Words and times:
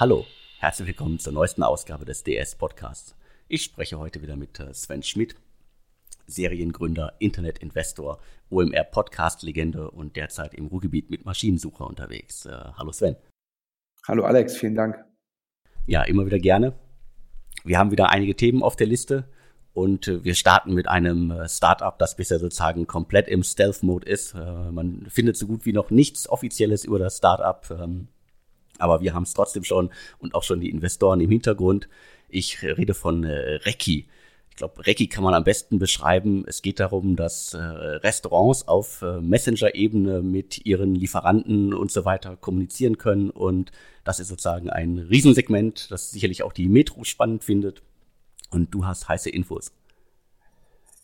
Hallo, 0.00 0.24
herzlich 0.60 0.88
willkommen 0.88 1.18
zur 1.18 1.34
neuesten 1.34 1.62
Ausgabe 1.62 2.06
des 2.06 2.24
DS 2.24 2.54
Podcasts. 2.54 3.14
Ich 3.48 3.64
spreche 3.64 3.98
heute 3.98 4.22
wieder 4.22 4.34
mit 4.34 4.58
äh, 4.58 4.72
Sven 4.72 5.02
Schmidt, 5.02 5.34
Seriengründer, 6.26 7.16
Internetinvestor, 7.18 8.18
OMR 8.48 8.84
Podcast-Legende 8.84 9.90
und 9.90 10.16
derzeit 10.16 10.54
im 10.54 10.68
Ruhrgebiet 10.68 11.10
mit 11.10 11.26
Maschinensucher 11.26 11.86
unterwegs. 11.86 12.46
Äh, 12.46 12.50
hallo 12.78 12.92
Sven. 12.92 13.16
Hallo 14.08 14.24
Alex, 14.24 14.56
vielen 14.56 14.74
Dank. 14.74 15.04
Ja, 15.84 16.04
immer 16.04 16.24
wieder 16.24 16.38
gerne. 16.38 16.72
Wir 17.64 17.78
haben 17.78 17.90
wieder 17.90 18.08
einige 18.08 18.34
Themen 18.34 18.62
auf 18.62 18.76
der 18.76 18.86
Liste 18.86 19.28
und 19.74 20.08
äh, 20.08 20.24
wir 20.24 20.34
starten 20.34 20.72
mit 20.72 20.88
einem 20.88 21.46
Startup, 21.46 21.98
das 21.98 22.16
bisher 22.16 22.38
sozusagen 22.38 22.86
komplett 22.86 23.28
im 23.28 23.42
Stealth-Mode 23.42 24.08
ist. 24.08 24.34
Man 24.34 25.04
findet 25.10 25.36
so 25.36 25.46
gut 25.46 25.66
wie 25.66 25.74
noch 25.74 25.90
nichts 25.90 26.26
Offizielles 26.26 26.86
über 26.86 26.98
das 26.98 27.18
Startup. 27.18 27.66
Aber 28.80 29.00
wir 29.00 29.14
haben 29.14 29.24
es 29.24 29.34
trotzdem 29.34 29.64
schon 29.64 29.90
und 30.18 30.34
auch 30.34 30.42
schon 30.42 30.60
die 30.60 30.70
Investoren 30.70 31.20
im 31.20 31.30
Hintergrund. 31.30 31.88
Ich 32.28 32.62
rede 32.62 32.94
von 32.94 33.24
äh, 33.24 33.54
Recki. 33.64 34.06
Ich 34.50 34.56
glaube, 34.56 34.86
Recki 34.86 35.06
kann 35.06 35.24
man 35.24 35.34
am 35.34 35.44
besten 35.44 35.78
beschreiben. 35.78 36.44
Es 36.46 36.60
geht 36.60 36.80
darum, 36.80 37.16
dass 37.16 37.54
äh, 37.54 37.58
Restaurants 37.58 38.68
auf 38.68 39.02
äh, 39.02 39.20
Messenger-Ebene 39.20 40.22
mit 40.22 40.66
ihren 40.66 40.94
Lieferanten 40.94 41.72
und 41.72 41.90
so 41.90 42.04
weiter 42.04 42.36
kommunizieren 42.36 42.98
können. 42.98 43.30
Und 43.30 43.72
das 44.04 44.20
ist 44.20 44.28
sozusagen 44.28 44.68
ein 44.68 44.98
Riesensegment, 44.98 45.90
das 45.90 46.10
sicherlich 46.10 46.42
auch 46.42 46.52
die 46.52 46.68
Metro 46.68 47.04
spannend 47.04 47.42
findet. 47.44 47.82
Und 48.50 48.74
du 48.74 48.84
hast 48.84 49.08
heiße 49.08 49.30
Infos. 49.30 49.72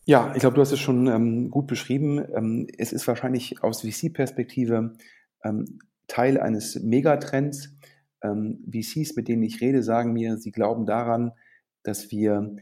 Ja, 0.04 0.32
ich 0.34 0.40
glaube, 0.40 0.54
du 0.54 0.60
hast 0.60 0.72
es 0.72 0.78
schon 0.78 1.08
ähm, 1.08 1.50
gut 1.50 1.66
beschrieben. 1.66 2.24
Ähm, 2.32 2.68
es 2.78 2.92
ist 2.92 3.08
wahrscheinlich 3.08 3.64
aus 3.64 3.82
VC-Perspektive 3.82 4.92
ähm, 5.42 5.80
Teil 6.08 6.38
eines 6.40 6.76
Megatrends. 6.82 7.74
Ähm, 8.22 8.64
VCs, 8.70 9.16
mit 9.16 9.28
denen 9.28 9.42
ich 9.42 9.60
rede, 9.60 9.82
sagen 9.82 10.12
mir, 10.12 10.36
sie 10.38 10.52
glauben 10.52 10.86
daran, 10.86 11.32
dass 11.82 12.10
wir 12.10 12.56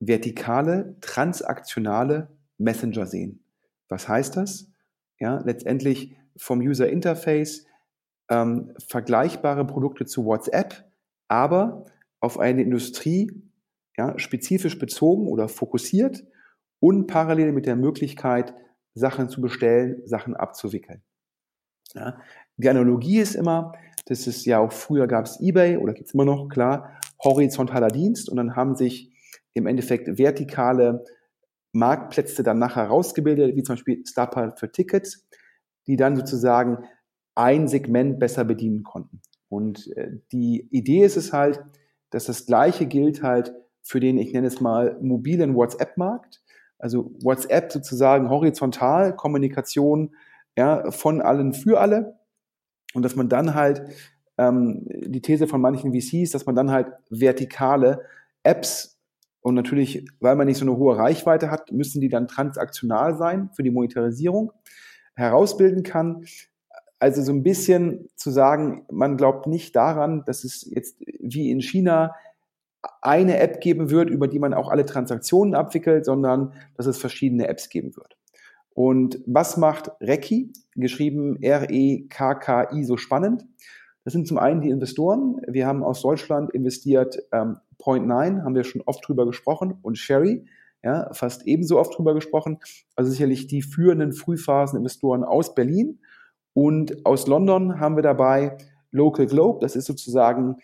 vertikale, 0.00 0.96
transaktionale 1.00 2.36
Messenger 2.58 3.06
sehen. 3.06 3.44
Was 3.88 4.08
heißt 4.08 4.36
das? 4.36 4.70
Ja, 5.18 5.40
letztendlich 5.44 6.16
vom 6.36 6.60
User 6.60 6.88
Interface 6.88 7.66
ähm, 8.28 8.74
vergleichbare 8.78 9.66
Produkte 9.66 10.04
zu 10.04 10.24
WhatsApp, 10.24 10.84
aber 11.28 11.86
auf 12.20 12.38
eine 12.38 12.62
Industrie 12.62 13.42
ja, 13.96 14.18
spezifisch 14.18 14.78
bezogen 14.78 15.28
oder 15.28 15.48
fokussiert 15.48 16.24
und 16.80 17.06
parallel 17.06 17.52
mit 17.52 17.66
der 17.66 17.76
Möglichkeit, 17.76 18.54
Sachen 18.94 19.28
zu 19.28 19.40
bestellen, 19.40 20.02
Sachen 20.06 20.36
abzuwickeln. 20.36 21.02
Ja, 21.94 22.20
die 22.56 22.68
Analogie 22.68 23.18
ist 23.18 23.34
immer, 23.34 23.72
das 24.06 24.26
ist 24.26 24.44
ja 24.46 24.58
auch 24.58 24.72
früher 24.72 25.06
gab 25.06 25.26
es 25.26 25.40
eBay 25.40 25.76
oder 25.76 25.92
gibt 25.92 26.08
es 26.08 26.14
immer 26.14 26.24
noch, 26.24 26.48
klar, 26.48 26.92
horizontaler 27.22 27.88
Dienst 27.88 28.28
und 28.28 28.36
dann 28.36 28.56
haben 28.56 28.74
sich 28.74 29.12
im 29.54 29.66
Endeffekt 29.66 30.18
vertikale 30.18 31.04
Marktplätze 31.72 32.42
dann 32.42 32.58
nachher 32.58 32.86
rausgebildet, 32.86 33.56
wie 33.56 33.62
zum 33.62 33.74
Beispiel 33.74 34.02
StarPal 34.06 34.54
für 34.56 34.70
Tickets, 34.70 35.26
die 35.86 35.96
dann 35.96 36.16
sozusagen 36.16 36.84
ein 37.34 37.68
Segment 37.68 38.18
besser 38.18 38.44
bedienen 38.44 38.82
konnten. 38.82 39.20
Und 39.48 39.94
äh, 39.96 40.12
die 40.32 40.68
Idee 40.70 41.04
ist 41.04 41.16
es 41.16 41.32
halt, 41.32 41.62
dass 42.10 42.24
das 42.26 42.46
Gleiche 42.46 42.86
gilt 42.86 43.22
halt 43.22 43.54
für 43.82 44.00
den, 44.00 44.18
ich 44.18 44.32
nenne 44.32 44.46
es 44.46 44.60
mal, 44.60 44.98
mobilen 45.00 45.54
WhatsApp-Markt. 45.54 46.42
Also 46.78 47.12
WhatsApp 47.22 47.72
sozusagen 47.72 48.30
horizontal, 48.30 49.14
Kommunikation 49.14 50.14
ja, 50.56 50.90
von 50.90 51.20
allen 51.20 51.52
für 51.52 51.80
alle. 51.80 52.18
Und 52.96 53.02
dass 53.02 53.14
man 53.14 53.28
dann 53.28 53.54
halt 53.54 53.82
ähm, 54.38 54.86
die 54.88 55.20
These 55.20 55.46
von 55.46 55.60
manchen 55.60 55.92
VCs, 55.92 56.30
dass 56.30 56.46
man 56.46 56.54
dann 56.54 56.70
halt 56.70 56.88
vertikale 57.10 58.00
Apps 58.42 58.98
und 59.40 59.54
natürlich, 59.54 60.04
weil 60.18 60.34
man 60.34 60.48
nicht 60.48 60.56
so 60.58 60.64
eine 60.64 60.76
hohe 60.76 60.96
Reichweite 60.96 61.50
hat, 61.50 61.70
müssen 61.70 62.00
die 62.00 62.08
dann 62.08 62.26
transaktional 62.26 63.16
sein 63.16 63.50
für 63.52 63.62
die 63.62 63.70
Monetarisierung, 63.70 64.50
herausbilden 65.14 65.82
kann. 65.82 66.24
Also 66.98 67.22
so 67.22 67.32
ein 67.32 67.42
bisschen 67.42 68.08
zu 68.16 68.30
sagen, 68.30 68.86
man 68.90 69.16
glaubt 69.16 69.46
nicht 69.46 69.76
daran, 69.76 70.24
dass 70.24 70.42
es 70.42 70.68
jetzt 70.68 70.96
wie 71.20 71.50
in 71.50 71.60
China 71.60 72.14
eine 73.02 73.38
App 73.38 73.60
geben 73.60 73.90
wird, 73.90 74.10
über 74.10 74.26
die 74.26 74.38
man 74.38 74.54
auch 74.54 74.68
alle 74.68 74.84
Transaktionen 74.84 75.54
abwickelt, 75.54 76.06
sondern 76.06 76.54
dass 76.74 76.86
es 76.86 76.98
verschiedene 76.98 77.46
Apps 77.46 77.68
geben 77.68 77.94
wird. 77.94 78.15
Und 78.76 79.20
was 79.24 79.56
macht 79.56 79.90
Recki, 80.02 80.52
geschrieben 80.74 81.42
R-E-K-K-I, 81.42 82.84
so 82.84 82.98
spannend? 82.98 83.46
Das 84.04 84.12
sind 84.12 84.28
zum 84.28 84.36
einen 84.36 84.60
die 84.60 84.68
Investoren. 84.68 85.40
Wir 85.48 85.66
haben 85.66 85.82
aus 85.82 86.02
Deutschland 86.02 86.50
investiert 86.52 87.16
ähm, 87.32 87.56
Point9, 87.80 88.44
haben 88.44 88.54
wir 88.54 88.64
schon 88.64 88.82
oft 88.82 89.08
drüber 89.08 89.24
gesprochen, 89.24 89.78
und 89.80 89.96
Sherry, 89.96 90.44
ja, 90.82 91.08
fast 91.14 91.46
ebenso 91.46 91.78
oft 91.78 91.96
drüber 91.96 92.12
gesprochen. 92.12 92.58
Also 92.96 93.10
sicherlich 93.10 93.46
die 93.46 93.62
führenden 93.62 94.12
Frühphaseninvestoren 94.12 95.24
aus 95.24 95.54
Berlin. 95.54 96.00
Und 96.52 97.06
aus 97.06 97.26
London 97.26 97.80
haben 97.80 97.96
wir 97.96 98.02
dabei 98.02 98.58
Local 98.90 99.24
Globe, 99.24 99.60
das 99.62 99.74
ist 99.74 99.86
sozusagen 99.86 100.56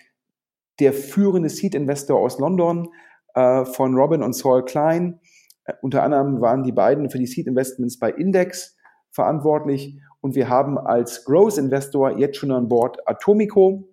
der 0.81 0.93
führende 0.93 1.49
Seed-Investor 1.49 2.21
aus 2.21 2.39
London 2.39 2.91
äh, 3.35 3.65
von 3.65 3.95
Robin 3.95 4.23
und 4.23 4.35
Saul 4.35 4.67
Klein. 4.67 5.19
Äh, 5.65 5.75
unter 5.83 6.03
anderem 6.03 6.41
waren 6.41 6.63
die 6.63 6.73
beiden 6.73 7.11
für 7.11 7.19
die 7.19 7.27
Seed 7.27 7.47
Investments 7.47 7.99
bei 7.99 8.11
Index 8.11 8.77
verantwortlich 9.11 10.01
und 10.21 10.35
wir 10.35 10.49
haben 10.49 10.79
als 10.79 11.25
Growth 11.25 11.59
Investor 11.59 12.19
jetzt 12.19 12.37
schon 12.37 12.53
an 12.53 12.69
Bord 12.69 13.07
Atomico. 13.09 13.89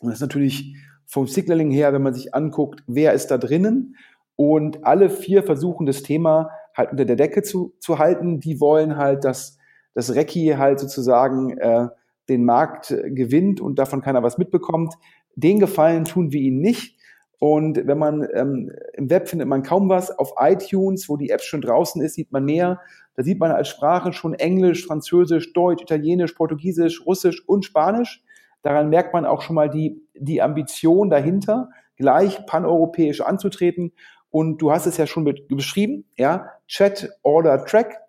Und 0.00 0.08
das 0.08 0.14
ist 0.14 0.20
natürlich 0.20 0.76
vom 1.06 1.26
Signaling 1.26 1.70
her, 1.70 1.92
wenn 1.92 2.02
man 2.02 2.14
sich 2.14 2.34
anguckt, 2.34 2.82
wer 2.86 3.14
ist 3.14 3.28
da 3.28 3.38
drinnen 3.38 3.96
und 4.36 4.84
alle 4.84 5.10
vier 5.10 5.42
versuchen 5.42 5.84
das 5.84 6.02
Thema 6.02 6.50
halt 6.76 6.92
unter 6.92 7.04
der 7.04 7.16
Decke 7.16 7.42
zu, 7.42 7.74
zu 7.80 7.98
halten. 7.98 8.38
Die 8.38 8.60
wollen 8.60 8.96
halt, 8.96 9.24
dass 9.24 9.58
das 9.94 10.14
Recki 10.14 10.54
halt 10.56 10.78
sozusagen 10.78 11.58
äh, 11.58 11.88
den 12.28 12.44
Markt 12.44 12.94
gewinnt 13.04 13.60
und 13.60 13.80
davon 13.80 14.00
keiner 14.00 14.22
was 14.22 14.38
mitbekommt. 14.38 14.94
Den 15.34 15.58
Gefallen 15.58 16.04
tun 16.04 16.30
wir 16.30 16.40
ihnen 16.40 16.60
nicht. 16.60 16.97
Und 17.38 17.86
wenn 17.86 17.98
man 17.98 18.26
ähm, 18.34 18.72
im 18.94 19.10
Web 19.10 19.28
findet 19.28 19.48
man 19.48 19.62
kaum 19.62 19.88
was. 19.88 20.10
Auf 20.10 20.32
iTunes, 20.38 21.08
wo 21.08 21.16
die 21.16 21.30
App 21.30 21.42
schon 21.42 21.60
draußen 21.60 22.02
ist, 22.02 22.14
sieht 22.14 22.32
man 22.32 22.44
mehr. 22.44 22.80
Da 23.14 23.22
sieht 23.22 23.38
man 23.38 23.52
als 23.52 23.68
Sprache 23.68 24.12
schon 24.12 24.34
Englisch, 24.34 24.86
Französisch, 24.86 25.52
Deutsch, 25.52 25.82
Italienisch, 25.82 26.32
Portugiesisch, 26.32 27.04
Russisch 27.06 27.46
und 27.46 27.64
Spanisch. 27.64 28.22
Daran 28.62 28.88
merkt 28.88 29.12
man 29.12 29.24
auch 29.24 29.42
schon 29.42 29.54
mal 29.54 29.70
die, 29.70 30.02
die 30.14 30.42
Ambition 30.42 31.10
dahinter, 31.10 31.68
gleich 31.96 32.44
paneuropäisch 32.46 33.20
anzutreten. 33.20 33.92
Und 34.30 34.60
du 34.60 34.72
hast 34.72 34.86
es 34.86 34.96
ja 34.96 35.06
schon 35.06 35.24
beschrieben, 35.48 36.04
ja, 36.16 36.50
Chat, 36.66 37.08
Order, 37.22 37.64
Track. 37.64 38.00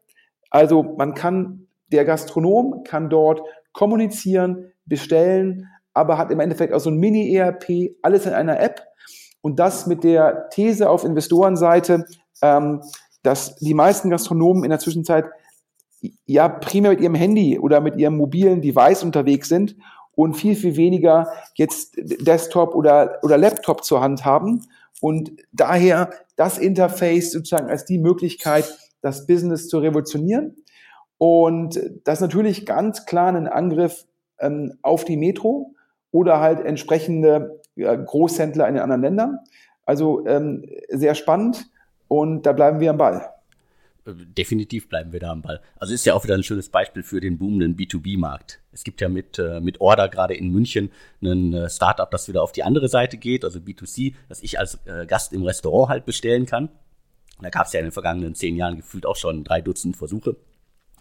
Also 0.50 0.84
man 0.84 1.14
kann, 1.14 1.68
der 1.92 2.04
Gastronom 2.04 2.84
kann 2.84 3.10
dort 3.10 3.42
kommunizieren, 3.74 4.72
bestellen, 4.86 5.68
aber 6.00 6.18
hat 6.18 6.32
im 6.32 6.40
Endeffekt 6.40 6.74
auch 6.74 6.80
so 6.80 6.90
ein 6.90 6.98
Mini-ERP, 6.98 7.98
alles 8.02 8.26
in 8.26 8.34
einer 8.34 8.58
App 8.62 8.88
und 9.42 9.60
das 9.60 9.86
mit 9.86 10.06
der 10.06 10.50
These 10.50 10.90
auf 10.90 11.04
Investorenseite, 11.04 12.06
ähm, 12.42 12.82
dass 13.22 13.58
die 13.58 13.74
meisten 13.74 14.10
Gastronomen 14.10 14.64
in 14.64 14.70
der 14.70 14.80
Zwischenzeit 14.80 15.26
ja 16.26 16.48
primär 16.48 16.92
mit 16.92 17.02
ihrem 17.02 17.16
Handy 17.16 17.60
oder 17.60 17.82
mit 17.82 17.98
ihrem 17.98 18.16
mobilen 18.16 18.62
Device 18.62 19.04
unterwegs 19.04 19.50
sind 19.50 19.76
und 20.16 20.36
viel, 20.36 20.56
viel 20.56 20.78
weniger 20.78 21.34
jetzt 21.56 21.96
Desktop 21.98 22.76
oder, 22.76 23.20
oder 23.22 23.38
Laptop 23.38 23.84
zur 23.84 24.00
Hand 24.00 24.24
haben. 24.24 24.66
Und 25.02 25.32
daher 25.52 26.12
das 26.38 26.58
Interface 26.58 27.32
sozusagen 27.34 27.70
als 27.70 27.84
die 27.84 27.98
Möglichkeit, 27.98 28.74
das 29.02 29.28
Business 29.28 29.68
zu 29.68 29.80
revolutionieren. 29.80 30.56
Und 31.18 31.78
das 32.06 32.16
ist 32.20 32.22
natürlich 32.22 32.66
ganz 32.66 33.06
klar 33.06 33.28
ein 33.34 33.48
Angriff 33.48 34.06
ähm, 34.40 34.78
auf 34.82 35.04
die 35.04 35.18
Metro 35.18 35.74
oder 36.12 36.40
halt 36.40 36.66
entsprechende 36.66 37.62
Großhändler 37.78 38.68
in 38.68 38.76
den 38.76 38.84
anderen 38.84 39.02
Ländern. 39.02 39.40
Also 39.86 40.26
ähm, 40.26 40.66
sehr 40.90 41.16
spannend 41.16 41.66
und 42.08 42.46
da 42.46 42.54
bleiben 42.54 42.80
wir 42.80 42.92
am 42.92 42.98
Ball. 42.98 43.30
Definitiv 44.06 44.88
bleiben 44.88 45.12
wir 45.12 45.20
da 45.20 45.32
am 45.32 45.42
Ball. 45.42 45.62
Also 45.78 45.94
ist 45.94 46.06
ja 46.06 46.14
auch 46.14 46.24
wieder 46.24 46.34
ein 46.34 46.44
schönes 46.44 46.70
Beispiel 46.70 47.04
für 47.04 47.20
den 47.20 47.38
boomenden 47.38 47.76
B2B-Markt. 47.76 48.60
Es 48.72 48.84
gibt 48.84 49.02
ja 49.02 49.10
mit, 49.10 49.38
äh, 49.38 49.60
mit 49.60 49.82
Order 49.82 50.10
gerade 50.10 50.36
in 50.36 50.52
München 50.52 50.92
ein 51.22 51.54
äh, 51.54 51.70
Startup, 51.70 52.10
das 52.10 52.28
wieder 52.28 52.42
auf 52.42 52.52
die 52.52 52.64
andere 52.64 52.88
Seite 52.88 53.18
geht, 53.18 53.44
also 53.44 53.60
B2C, 53.60 54.16
das 54.28 54.42
ich 54.42 54.58
als 54.58 54.80
äh, 54.86 55.06
Gast 55.06 55.34
im 55.34 55.44
Restaurant 55.44 55.90
halt 55.90 56.06
bestellen 56.06 56.46
kann. 56.46 56.70
Da 57.42 57.50
gab 57.50 57.68
es 57.68 57.74
ja 57.74 57.80
in 57.80 57.86
den 57.88 57.92
vergangenen 57.92 58.36
zehn 58.36 58.56
Jahren 58.56 58.78
gefühlt 58.78 59.06
auch 59.06 59.16
schon 59.16 59.44
drei 59.44 59.62
Dutzend 59.62 59.96
Versuche. 59.96 60.36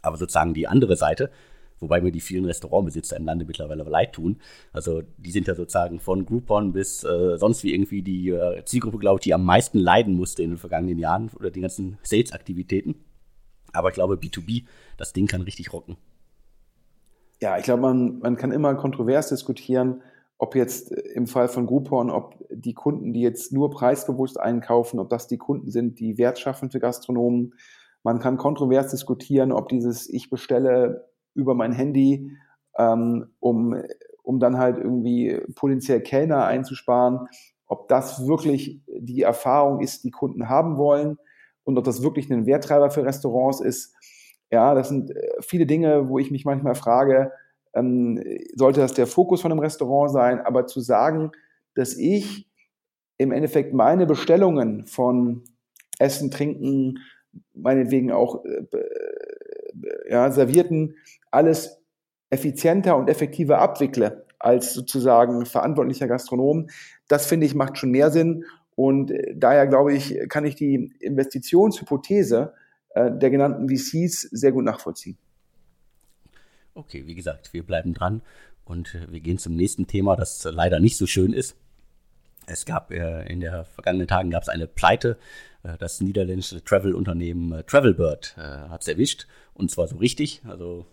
Aber 0.02 0.16
sozusagen 0.16 0.54
die 0.54 0.68
andere 0.68 0.96
Seite, 0.96 1.30
wobei 1.80 2.00
mir 2.00 2.12
die 2.12 2.20
vielen 2.20 2.44
Restaurantbesitzer 2.44 3.16
im 3.16 3.24
Lande 3.24 3.44
mittlerweile 3.44 3.82
leid 3.84 4.12
tun. 4.12 4.38
Also 4.72 5.02
die 5.16 5.30
sind 5.30 5.46
ja 5.46 5.54
sozusagen 5.54 6.00
von 6.00 6.26
Groupon 6.26 6.72
bis 6.72 7.04
äh, 7.04 7.36
sonst 7.36 7.62
wie 7.64 7.74
irgendwie 7.74 8.02
die 8.02 8.30
äh, 8.30 8.64
Zielgruppe, 8.64 8.98
glaube 8.98 9.18
ich, 9.18 9.24
die 9.24 9.34
am 9.34 9.44
meisten 9.44 9.78
leiden 9.78 10.14
musste 10.14 10.42
in 10.42 10.50
den 10.50 10.58
vergangenen 10.58 10.98
Jahren 10.98 11.30
oder 11.38 11.50
die 11.50 11.60
ganzen 11.60 11.98
Sales-Aktivitäten. 12.02 12.96
Aber 13.72 13.88
ich 13.88 13.94
glaube, 13.94 14.14
B2B, 14.14 14.64
das 14.96 15.12
Ding 15.12 15.26
kann 15.26 15.42
richtig 15.42 15.72
rocken. 15.72 15.96
Ja, 17.40 17.58
ich 17.58 17.64
glaube, 17.64 17.82
man, 17.82 18.18
man 18.18 18.36
kann 18.36 18.50
immer 18.50 18.74
kontrovers 18.74 19.28
diskutieren, 19.28 20.02
ob 20.38 20.54
jetzt 20.54 20.92
im 20.92 21.26
Fall 21.26 21.48
von 21.48 21.66
Groupon, 21.66 22.10
ob 22.10 22.34
die 22.50 22.74
Kunden, 22.74 23.12
die 23.12 23.20
jetzt 23.20 23.52
nur 23.52 23.70
preisbewusst 23.70 24.38
einkaufen, 24.38 25.00
ob 25.00 25.08
das 25.08 25.26
die 25.26 25.38
Kunden 25.38 25.70
sind, 25.70 25.98
die 25.98 26.16
Wert 26.16 26.38
schaffen 26.38 26.70
für 26.70 26.80
Gastronomen. 26.80 27.54
Man 28.04 28.20
kann 28.20 28.36
kontrovers 28.36 28.90
diskutieren, 28.90 29.52
ob 29.52 29.68
dieses 29.68 30.08
Ich 30.08 30.30
bestelle 30.30 31.07
über 31.38 31.54
mein 31.54 31.72
Handy, 31.72 32.36
ähm, 32.76 33.28
um, 33.40 33.76
um 34.22 34.40
dann 34.40 34.58
halt 34.58 34.76
irgendwie 34.76 35.40
potenziell 35.54 36.00
Kellner 36.00 36.44
einzusparen, 36.44 37.28
ob 37.66 37.88
das 37.88 38.26
wirklich 38.26 38.82
die 38.86 39.22
Erfahrung 39.22 39.80
ist, 39.80 40.04
die 40.04 40.10
Kunden 40.10 40.48
haben 40.48 40.76
wollen 40.76 41.18
und 41.64 41.78
ob 41.78 41.84
das 41.84 42.02
wirklich 42.02 42.30
ein 42.30 42.46
Werttreiber 42.46 42.90
für 42.90 43.04
Restaurants 43.04 43.60
ist. 43.60 43.94
Ja, 44.50 44.74
das 44.74 44.88
sind 44.88 45.10
äh, 45.10 45.28
viele 45.40 45.66
Dinge, 45.66 46.08
wo 46.08 46.18
ich 46.18 46.30
mich 46.30 46.44
manchmal 46.44 46.74
frage, 46.74 47.32
ähm, 47.74 48.22
sollte 48.54 48.80
das 48.80 48.94
der 48.94 49.06
Fokus 49.06 49.42
von 49.42 49.52
einem 49.52 49.60
Restaurant 49.60 50.10
sein, 50.10 50.40
aber 50.40 50.66
zu 50.66 50.80
sagen, 50.80 51.32
dass 51.74 51.96
ich 51.96 52.48
im 53.18 53.32
Endeffekt 53.32 53.74
meine 53.74 54.06
Bestellungen 54.06 54.86
von 54.86 55.44
Essen, 55.98 56.30
Trinken, 56.30 57.00
meinetwegen 57.52 58.10
auch 58.12 58.44
äh, 58.44 58.64
ja, 60.08 60.30
Servierten, 60.30 60.96
alles 61.30 61.78
effizienter 62.30 62.96
und 62.96 63.08
effektiver 63.08 63.58
abwickle 63.58 64.26
als 64.38 64.72
sozusagen 64.72 65.46
verantwortlicher 65.46 66.06
Gastronom, 66.06 66.68
das 67.08 67.26
finde 67.26 67.46
ich 67.46 67.54
macht 67.54 67.78
schon 67.78 67.90
mehr 67.90 68.10
Sinn. 68.10 68.44
Und 68.76 69.10
äh, 69.10 69.34
daher 69.36 69.66
glaube 69.66 69.94
ich, 69.94 70.16
kann 70.28 70.44
ich 70.44 70.54
die 70.54 70.92
Investitionshypothese 71.00 72.54
äh, 72.90 73.10
der 73.10 73.30
genannten 73.30 73.68
VCs 73.68 74.22
sehr 74.22 74.52
gut 74.52 74.64
nachvollziehen. 74.64 75.18
Okay, 76.74 77.06
wie 77.06 77.16
gesagt, 77.16 77.52
wir 77.52 77.64
bleiben 77.64 77.92
dran 77.92 78.22
und 78.64 78.96
wir 79.10 79.20
gehen 79.20 79.38
zum 79.38 79.56
nächsten 79.56 79.88
Thema, 79.88 80.14
das 80.14 80.46
leider 80.48 80.78
nicht 80.78 80.96
so 80.96 81.06
schön 81.06 81.32
ist. 81.32 81.56
Es 82.46 82.64
gab 82.64 82.92
äh, 82.92 83.26
in 83.30 83.40
den 83.40 83.64
vergangenen 83.64 84.06
Tagen 84.06 84.30
gab 84.30 84.42
es 84.42 84.48
eine 84.48 84.66
Pleite. 84.66 85.18
Äh, 85.62 85.76
das 85.78 86.00
niederländische 86.00 86.62
Travel-Unternehmen 86.62 87.52
äh, 87.52 87.64
Travelbird 87.64 88.36
äh, 88.38 88.40
hat 88.40 88.82
es 88.82 88.88
erwischt 88.88 89.26
und 89.58 89.70
zwar 89.70 89.88
so 89.88 89.96
richtig. 89.96 90.40
Also 90.46 90.86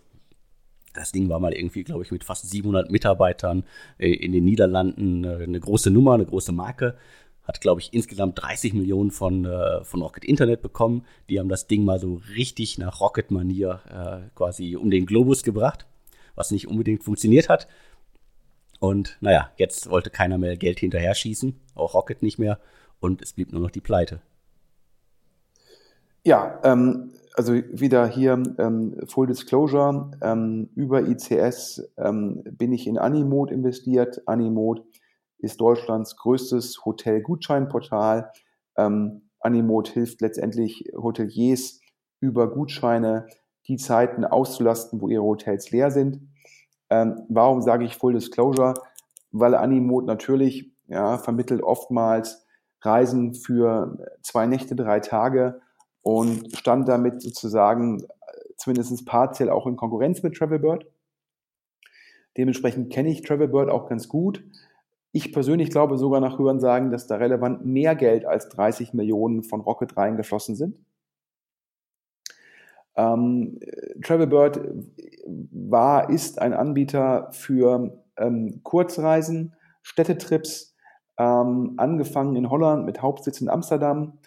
das 0.94 1.12
Ding 1.12 1.28
war 1.28 1.40
mal 1.40 1.52
irgendwie, 1.52 1.84
glaube 1.84 2.02
ich, 2.02 2.10
mit 2.10 2.24
fast 2.24 2.48
700 2.48 2.90
Mitarbeitern 2.90 3.64
äh, 3.98 4.12
in 4.12 4.32
den 4.32 4.44
Niederlanden 4.44 5.24
eine 5.24 5.60
große 5.60 5.90
Nummer, 5.90 6.14
eine 6.14 6.26
große 6.26 6.52
Marke 6.52 6.96
hat, 7.46 7.60
glaube 7.60 7.80
ich, 7.80 7.94
insgesamt 7.94 8.42
30 8.42 8.74
Millionen 8.74 9.10
von, 9.10 9.44
äh, 9.44 9.84
von 9.84 10.02
Rocket 10.02 10.24
Internet 10.24 10.62
bekommen. 10.62 11.06
Die 11.30 11.38
haben 11.38 11.48
das 11.48 11.68
Ding 11.68 11.84
mal 11.84 12.00
so 12.00 12.20
richtig 12.34 12.76
nach 12.78 13.00
Rocket-Manier 13.00 13.80
äh, 13.88 14.34
quasi 14.34 14.76
um 14.76 14.90
den 14.90 15.06
Globus 15.06 15.44
gebracht, 15.44 15.86
was 16.34 16.50
nicht 16.50 16.66
unbedingt 16.66 17.04
funktioniert 17.04 17.48
hat. 17.48 17.68
Und 18.80 19.16
naja, 19.20 19.52
jetzt 19.56 19.88
wollte 19.88 20.10
keiner 20.10 20.38
mehr 20.38 20.56
Geld 20.56 20.80
hinterher 20.80 21.14
schießen, 21.14 21.54
auch 21.74 21.94
Rocket 21.94 22.22
nicht 22.22 22.38
mehr, 22.38 22.58
und 22.98 23.22
es 23.22 23.32
blieb 23.32 23.52
nur 23.52 23.62
noch 23.62 23.70
die 23.70 23.80
Pleite. 23.80 24.20
Ja, 26.24 26.60
ähm, 26.64 27.12
also 27.36 27.52
wieder 27.54 28.06
hier 28.06 28.42
ähm, 28.58 28.96
Full 29.06 29.26
Disclosure, 29.26 30.10
ähm, 30.22 30.70
über 30.74 31.06
ICS 31.06 31.82
ähm, 31.98 32.42
bin 32.50 32.72
ich 32.72 32.86
in 32.86 32.98
Animode 32.98 33.52
investiert. 33.52 34.22
Animode 34.26 34.84
ist 35.38 35.60
Deutschlands 35.60 36.16
größtes 36.16 36.84
Hotel-Gutscheinportal. 36.84 38.32
Ähm, 38.76 39.28
Animode 39.40 39.90
hilft 39.90 40.22
letztendlich 40.22 40.90
Hoteliers 40.96 41.80
über 42.20 42.50
Gutscheine 42.50 43.26
die 43.68 43.76
Zeiten 43.76 44.24
auszulasten, 44.24 45.00
wo 45.00 45.08
ihre 45.08 45.22
Hotels 45.22 45.70
leer 45.70 45.90
sind. 45.90 46.20
Ähm, 46.88 47.26
warum 47.28 47.60
sage 47.60 47.84
ich 47.84 47.96
Full 47.96 48.14
Disclosure? 48.14 48.74
Weil 49.30 49.54
Animode 49.54 50.06
natürlich 50.06 50.72
ja, 50.86 51.18
vermittelt 51.18 51.62
oftmals 51.62 52.46
Reisen 52.80 53.34
für 53.34 53.98
zwei 54.22 54.46
Nächte, 54.46 54.74
drei 54.74 55.00
Tage 55.00 55.60
und 56.06 56.56
stand 56.56 56.86
damit 56.86 57.20
sozusagen 57.20 58.04
äh, 58.04 58.06
zumindest 58.56 59.04
partiell 59.06 59.50
auch 59.50 59.66
in 59.66 59.74
Konkurrenz 59.74 60.22
mit 60.22 60.36
Travelbird. 60.36 60.86
Dementsprechend 62.36 62.92
kenne 62.92 63.08
ich 63.08 63.22
Travelbird 63.22 63.68
auch 63.70 63.88
ganz 63.88 64.06
gut. 64.06 64.44
Ich 65.10 65.32
persönlich 65.32 65.70
glaube 65.70 65.98
sogar 65.98 66.20
nach 66.20 66.38
Hören 66.38 66.60
dass 66.92 67.08
da 67.08 67.16
relevant 67.16 67.66
mehr 67.66 67.96
Geld 67.96 68.24
als 68.24 68.48
30 68.50 68.94
Millionen 68.94 69.42
von 69.42 69.60
Rocket 69.62 69.96
reingeflossen 69.96 70.54
sind. 70.54 70.78
Ähm, 72.94 73.58
Travelbird 74.04 74.60
war, 75.26 76.08
ist 76.08 76.40
ein 76.40 76.54
Anbieter 76.54 77.32
für 77.32 78.00
ähm, 78.16 78.60
Kurzreisen, 78.62 79.56
Städtetrips, 79.82 80.76
ähm, 81.18 81.74
angefangen 81.78 82.36
in 82.36 82.48
Holland 82.48 82.86
mit 82.86 83.02
Hauptsitz 83.02 83.40
in 83.40 83.48
Amsterdam 83.48 84.18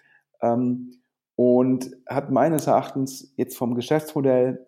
ähm, 0.41 0.98
und 1.39 1.95
hat 2.05 2.31
meines 2.31 2.67
Erachtens 2.67 3.33
jetzt 3.37 3.57
vom 3.57 3.73
Geschäftsmodell 3.73 4.65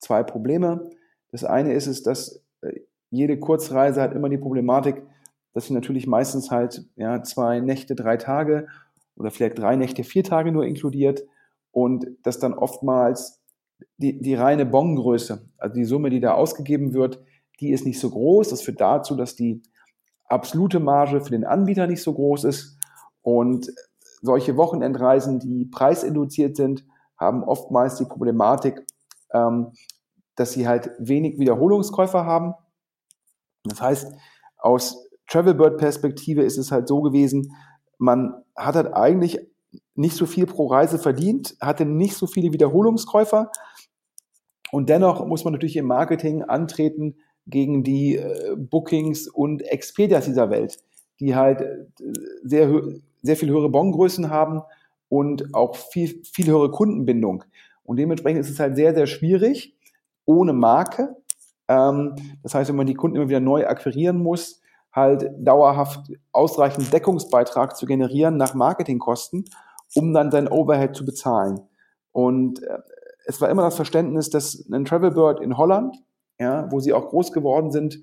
zwei 0.00 0.22
Probleme. 0.22 0.90
Das 1.32 1.44
eine 1.44 1.72
ist 1.72 1.86
es, 1.86 2.02
dass 2.02 2.44
äh, 2.60 2.80
jede 3.08 3.38
Kurzreise 3.38 4.02
hat 4.02 4.12
immer 4.12 4.28
die 4.28 4.36
Problematik, 4.36 5.02
das 5.54 5.64
sind 5.64 5.76
natürlich 5.76 6.06
meistens 6.06 6.50
halt 6.50 6.84
ja, 6.96 7.22
zwei 7.22 7.60
Nächte, 7.60 7.94
drei 7.94 8.18
Tage 8.18 8.66
oder 9.16 9.30
vielleicht 9.30 9.58
drei 9.58 9.76
Nächte, 9.76 10.04
vier 10.04 10.22
Tage 10.22 10.52
nur 10.52 10.66
inkludiert 10.66 11.24
und 11.70 12.06
das 12.22 12.38
dann 12.38 12.52
oftmals 12.52 13.40
die, 13.96 14.20
die 14.20 14.34
reine 14.34 14.66
Bongröße, 14.66 15.48
also 15.56 15.74
die 15.74 15.86
Summe, 15.86 16.10
die 16.10 16.20
da 16.20 16.34
ausgegeben 16.34 16.92
wird, 16.92 17.18
die 17.60 17.70
ist 17.70 17.86
nicht 17.86 17.98
so 17.98 18.10
groß. 18.10 18.50
Das 18.50 18.60
führt 18.60 18.82
dazu, 18.82 19.16
dass 19.16 19.36
die 19.36 19.62
absolute 20.26 20.80
Marge 20.80 21.22
für 21.22 21.30
den 21.30 21.46
Anbieter 21.46 21.86
nicht 21.86 22.02
so 22.02 22.12
groß 22.12 22.44
ist 22.44 22.78
und 23.22 23.72
solche 24.20 24.56
Wochenendreisen, 24.56 25.38
die 25.38 25.64
preisinduziert 25.66 26.56
sind, 26.56 26.84
haben 27.16 27.42
oftmals 27.44 27.96
die 27.96 28.04
Problematik, 28.04 28.84
ähm, 29.32 29.72
dass 30.36 30.52
sie 30.52 30.66
halt 30.66 30.90
wenig 30.98 31.38
Wiederholungskäufer 31.38 32.24
haben. 32.24 32.54
Das 33.64 33.80
heißt, 33.80 34.14
aus 34.58 35.08
Travelbird-Perspektive 35.28 36.42
ist 36.42 36.58
es 36.58 36.72
halt 36.72 36.88
so 36.88 37.02
gewesen, 37.02 37.54
man 37.98 38.34
hat 38.56 38.74
halt 38.74 38.92
eigentlich 38.94 39.38
nicht 39.94 40.16
so 40.16 40.26
viel 40.26 40.46
pro 40.46 40.66
Reise 40.66 40.98
verdient, 40.98 41.56
hatte 41.60 41.84
nicht 41.84 42.14
so 42.14 42.26
viele 42.26 42.52
Wiederholungskäufer 42.52 43.50
und 44.70 44.88
dennoch 44.88 45.26
muss 45.26 45.44
man 45.44 45.52
natürlich 45.52 45.76
im 45.76 45.86
Marketing 45.86 46.42
antreten 46.42 47.16
gegen 47.46 47.82
die 47.82 48.16
äh, 48.16 48.56
Bookings 48.56 49.28
und 49.28 49.62
Expedias 49.62 50.24
dieser 50.24 50.50
Welt, 50.50 50.78
die 51.18 51.34
halt 51.34 51.60
äh, 51.60 51.84
sehr, 52.42 52.82
sehr 53.22 53.36
viel 53.36 53.50
höhere 53.50 53.68
Bongrößen 53.68 54.30
haben 54.30 54.62
und 55.08 55.54
auch 55.54 55.76
viel, 55.76 56.22
viel 56.24 56.46
höhere 56.46 56.70
Kundenbindung. 56.70 57.44
Und 57.82 57.96
dementsprechend 57.96 58.40
ist 58.40 58.50
es 58.50 58.60
halt 58.60 58.76
sehr, 58.76 58.94
sehr 58.94 59.06
schwierig, 59.06 59.76
ohne 60.24 60.52
Marke. 60.52 61.16
Ähm, 61.68 62.14
das 62.42 62.54
heißt, 62.54 62.68
wenn 62.70 62.76
man 62.76 62.86
die 62.86 62.94
Kunden 62.94 63.16
immer 63.16 63.28
wieder 63.28 63.40
neu 63.40 63.66
akquirieren 63.66 64.18
muss, 64.18 64.60
halt 64.92 65.30
dauerhaft 65.38 66.12
ausreichend 66.32 66.92
Deckungsbeitrag 66.92 67.76
zu 67.76 67.86
generieren 67.86 68.36
nach 68.36 68.54
Marketingkosten, 68.54 69.44
um 69.94 70.12
dann 70.12 70.30
sein 70.30 70.48
Overhead 70.48 70.94
zu 70.94 71.04
bezahlen. 71.04 71.60
Und 72.12 72.62
äh, 72.62 72.78
es 73.26 73.40
war 73.40 73.48
immer 73.48 73.62
das 73.62 73.76
Verständnis, 73.76 74.30
dass 74.30 74.66
ein 74.70 74.84
Travelbird 74.84 75.40
in 75.40 75.56
Holland, 75.56 75.96
ja, 76.38 76.70
wo 76.70 76.80
sie 76.80 76.92
auch 76.92 77.08
groß 77.08 77.32
geworden 77.32 77.70
sind, 77.70 78.02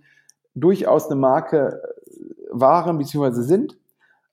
durchaus 0.54 1.08
eine 1.08 1.20
Marke 1.20 1.82
äh, 1.82 2.48
waren 2.52 2.98
bzw. 2.98 3.42
sind, 3.42 3.78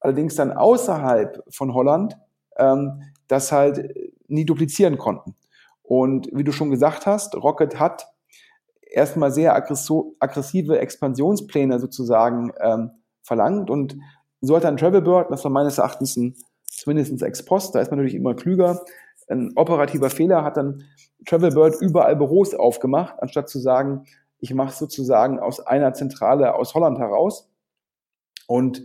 allerdings 0.04 0.34
dann 0.34 0.52
außerhalb 0.52 1.42
von 1.49 1.73
Holland 1.73 2.16
ähm, 2.56 3.02
das 3.26 3.50
halt 3.52 3.90
nie 4.28 4.44
duplizieren 4.44 4.99
konnten. 4.99 5.34
Und 5.82 6.28
wie 6.32 6.44
du 6.44 6.52
schon 6.52 6.70
gesagt 6.70 7.06
hast, 7.06 7.34
Rocket 7.34 7.80
hat 7.80 8.06
erstmal 8.82 9.32
sehr 9.32 9.54
aggressive 9.54 10.78
Expansionspläne 10.78 11.78
sozusagen 11.80 12.52
ähm, 12.61 12.90
verlangt. 13.23 13.70
Und 13.70 13.96
so 14.40 14.56
hat 14.56 14.64
dann 14.64 14.76
Travelbird, 14.76 15.30
das 15.30 15.42
war 15.44 15.50
meines 15.50 15.78
Erachtens 15.78 16.16
ein, 16.16 16.34
zumindest 16.66 17.23
ex 17.23 17.44
post, 17.44 17.75
da 17.75 17.80
ist 17.80 17.90
man 17.90 17.99
natürlich 17.99 18.16
immer 18.16 18.34
klüger, 18.34 18.80
ein 19.28 19.52
operativer 19.56 20.11
Fehler, 20.11 20.44
hat 20.44 20.58
dann 20.58 20.84
Travelbird 21.26 21.80
überall 21.80 22.16
Büros 22.16 22.54
aufgemacht, 22.54 23.14
anstatt 23.23 23.49
zu 23.49 23.58
sagen, 23.58 24.04
ich 24.38 24.52
mache 24.52 24.75
sozusagen 24.75 25.38
aus 25.38 25.61
einer 25.61 25.94
Zentrale 25.94 26.54
aus 26.54 26.75
Holland 26.75 26.99
heraus. 26.99 27.49
Und 28.46 28.82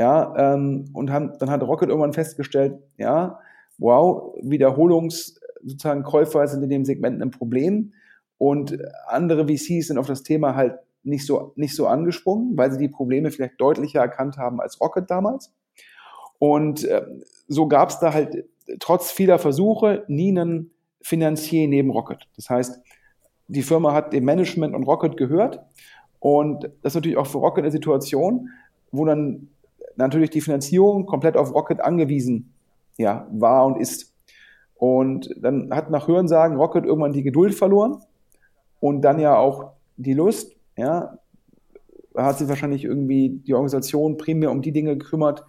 ja, 0.00 0.54
ähm, 0.54 0.86
und 0.94 1.10
haben, 1.10 1.34
dann 1.38 1.50
hat 1.50 1.62
Rocket 1.62 1.90
irgendwann 1.90 2.14
festgestellt, 2.14 2.78
ja, 2.96 3.38
wow, 3.76 4.34
Wiederholungs 4.40 5.38
sozusagen 5.62 6.04
Käufer 6.04 6.48
sind 6.48 6.62
in 6.62 6.70
dem 6.70 6.86
Segment 6.86 7.20
ein 7.20 7.30
Problem. 7.30 7.92
Und 8.38 8.78
andere 9.08 9.46
VCs 9.46 9.88
sind 9.88 9.98
auf 9.98 10.06
das 10.06 10.22
Thema 10.22 10.54
halt 10.54 10.78
nicht 11.02 11.26
so, 11.26 11.52
nicht 11.54 11.76
so 11.76 11.86
angesprungen, 11.86 12.56
weil 12.56 12.72
sie 12.72 12.78
die 12.78 12.88
Probleme 12.88 13.30
vielleicht 13.30 13.60
deutlicher 13.60 14.00
erkannt 14.00 14.38
haben 14.38 14.58
als 14.58 14.80
Rocket 14.80 15.10
damals. 15.10 15.52
Und 16.38 16.82
äh, 16.84 17.04
so 17.46 17.68
gab 17.68 17.90
es 17.90 17.98
da 17.98 18.14
halt 18.14 18.46
trotz 18.78 19.12
vieler 19.12 19.38
Versuche 19.38 20.04
nie 20.08 20.30
einen 20.30 20.70
Finanzier 21.02 21.68
neben 21.68 21.90
Rocket. 21.90 22.26
Das 22.36 22.48
heißt, 22.48 22.80
die 23.48 23.62
Firma 23.62 23.92
hat 23.92 24.14
dem 24.14 24.24
Management 24.24 24.74
und 24.74 24.84
Rocket 24.84 25.18
gehört 25.18 25.60
Und 26.20 26.64
das 26.80 26.92
ist 26.92 26.94
natürlich 26.94 27.18
auch 27.18 27.26
für 27.26 27.38
Rocket 27.38 27.64
eine 27.64 27.70
Situation, 27.70 28.48
wo 28.92 29.04
dann 29.04 29.48
natürlich 30.00 30.30
die 30.30 30.40
Finanzierung 30.40 31.06
komplett 31.06 31.36
auf 31.36 31.54
Rocket 31.54 31.80
angewiesen 31.80 32.52
ja, 32.98 33.26
war 33.30 33.66
und 33.66 33.78
ist. 33.78 34.14
Und 34.74 35.34
dann 35.36 35.70
hat 35.74 35.90
nach 35.90 36.08
Hörensagen 36.08 36.56
Rocket 36.56 36.84
irgendwann 36.84 37.12
die 37.12 37.22
Geduld 37.22 37.54
verloren 37.54 38.02
und 38.80 39.02
dann 39.02 39.18
ja 39.20 39.36
auch 39.36 39.72
die 39.96 40.14
Lust. 40.14 40.56
Ja, 40.76 41.18
hat 42.16 42.38
sich 42.38 42.48
wahrscheinlich 42.48 42.84
irgendwie 42.84 43.40
die 43.46 43.54
Organisation 43.54 44.16
primär 44.16 44.50
um 44.50 44.62
die 44.62 44.72
Dinge 44.72 44.96
gekümmert, 44.96 45.44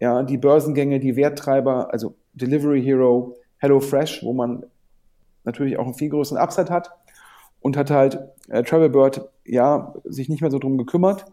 ja, 0.00 0.22
die 0.22 0.36
Börsengänge, 0.36 1.00
die 1.00 1.16
Werttreiber, 1.16 1.92
also 1.92 2.14
Delivery 2.34 2.82
Hero, 2.82 3.36
HelloFresh, 3.58 4.22
wo 4.24 4.32
man 4.32 4.66
natürlich 5.44 5.78
auch 5.78 5.84
einen 5.84 5.94
viel 5.94 6.10
größeren 6.10 6.38
Upside 6.38 6.70
hat 6.70 6.90
und 7.60 7.76
hat 7.76 7.90
halt 7.90 8.18
äh, 8.48 8.62
Travelbird 8.62 9.28
ja 9.44 9.94
sich 10.04 10.28
nicht 10.28 10.42
mehr 10.42 10.50
so 10.50 10.58
drum 10.58 10.76
gekümmert 10.76 11.24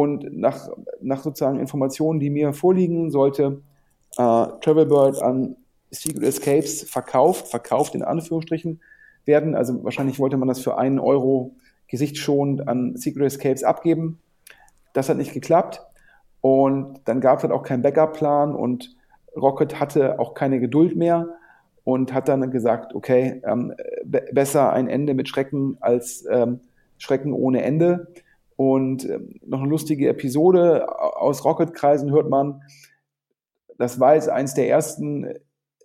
und 0.00 0.36
nach, 0.36 0.68
nach 1.00 1.22
sozusagen 1.22 1.58
Informationen, 1.58 2.20
die 2.20 2.30
mir 2.30 2.52
vorliegen, 2.52 3.10
sollte 3.10 3.62
äh, 4.16 4.46
Travelbird 4.60 5.22
an 5.22 5.56
Secret 5.90 6.22
Escapes 6.22 6.82
verkauft, 6.82 7.48
verkauft 7.48 7.94
in 7.94 8.02
Anführungsstrichen 8.02 8.80
werden. 9.24 9.54
Also 9.54 9.82
wahrscheinlich 9.84 10.18
wollte 10.18 10.36
man 10.36 10.48
das 10.48 10.60
für 10.60 10.78
einen 10.78 10.98
Euro 10.98 11.54
gesichtsschonend 11.88 12.68
an 12.68 12.96
Secret 12.96 13.26
Escapes 13.26 13.64
abgeben. 13.64 14.18
Das 14.92 15.08
hat 15.08 15.16
nicht 15.16 15.32
geklappt. 15.32 15.82
Und 16.40 17.00
dann 17.06 17.20
gab 17.20 17.38
es 17.38 17.42
halt 17.42 17.52
auch 17.52 17.62
keinen 17.62 17.82
Backup-Plan 17.82 18.54
und 18.54 18.94
Rocket 19.36 19.80
hatte 19.80 20.18
auch 20.18 20.34
keine 20.34 20.60
Geduld 20.60 20.96
mehr 20.96 21.28
und 21.84 22.12
hat 22.12 22.28
dann 22.28 22.50
gesagt, 22.50 22.94
okay, 22.94 23.42
ähm, 23.44 23.74
besser 24.04 24.72
ein 24.72 24.88
Ende 24.88 25.14
mit 25.14 25.28
Schrecken 25.28 25.76
als 25.80 26.24
ähm, 26.30 26.60
Schrecken 26.98 27.32
ohne 27.32 27.62
Ende. 27.62 28.08
Und 28.56 29.04
ähm, 29.04 29.38
noch 29.44 29.60
eine 29.60 29.68
lustige 29.68 30.08
Episode 30.08 30.88
aus 30.98 31.44
Rocket-Kreisen 31.44 32.10
hört 32.10 32.30
man, 32.30 32.62
das 33.78 34.00
war 34.00 34.14
jetzt 34.14 34.30
eins 34.30 34.54
der 34.54 34.68
ersten 34.68 35.26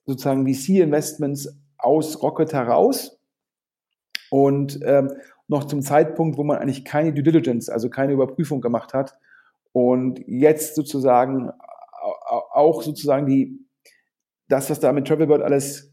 sozusagen 0.06 0.48
VC-Investments 0.48 1.60
aus 1.78 2.22
Rocket 2.22 2.54
heraus. 2.54 3.20
Und 4.30 4.80
ähm, 4.84 5.12
noch 5.48 5.66
zum 5.66 5.82
Zeitpunkt, 5.82 6.38
wo 6.38 6.44
man 6.44 6.58
eigentlich 6.58 6.86
keine 6.86 7.14
Due 7.14 7.24
Diligence, 7.24 7.70
also 7.70 7.90
keine 7.90 8.14
Überprüfung 8.14 8.62
gemacht 8.62 8.94
hat. 8.94 9.18
Und 9.74 10.24
jetzt 10.26 10.76
sozusagen 10.76 11.52
auch 12.54 12.82
sozusagen 12.82 13.26
die, 13.26 13.60
das, 14.48 14.70
was 14.70 14.80
da 14.80 14.94
mit 14.94 15.08
Travelbird 15.08 15.42
alles, 15.42 15.92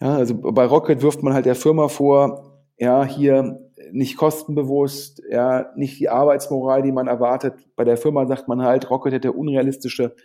ja, 0.00 0.16
also 0.16 0.34
bei 0.34 0.66
Rocket 0.66 1.02
wirft 1.02 1.22
man 1.22 1.32
halt 1.32 1.46
der 1.46 1.54
Firma 1.54 1.88
vor, 1.88 2.62
ja, 2.76 3.04
hier 3.04 3.63
nicht 3.94 4.16
kostenbewusst, 4.16 5.22
ja, 5.30 5.70
nicht 5.76 6.00
die 6.00 6.08
Arbeitsmoral, 6.08 6.82
die 6.82 6.90
man 6.90 7.06
erwartet. 7.06 7.54
Bei 7.76 7.84
der 7.84 7.96
Firma 7.96 8.26
sagt 8.26 8.48
man 8.48 8.60
halt, 8.62 8.90
Rocket 8.90 9.12
hätte 9.12 9.32
unrealistische 9.32 10.16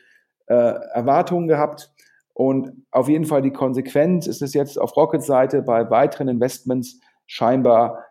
äh, 0.47 0.53
Erwartungen 0.55 1.47
gehabt. 1.47 1.93
Und 2.33 2.85
auf 2.89 3.07
jeden 3.07 3.25
Fall 3.25 3.43
die 3.43 3.51
Konsequenz 3.51 4.25
ist 4.25 4.41
es 4.41 4.55
jetzt 4.55 4.79
auf 4.79 4.97
Rockets 4.97 5.27
Seite 5.27 5.61
bei 5.61 5.87
weiteren 5.91 6.29
Investments 6.29 6.99
scheinbar 7.27 8.05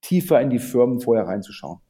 tiefer 0.00 0.40
in 0.40 0.48
die 0.48 0.58
Firmen 0.58 1.00
vorher 1.00 1.26
reinzuschauen. 1.26 1.80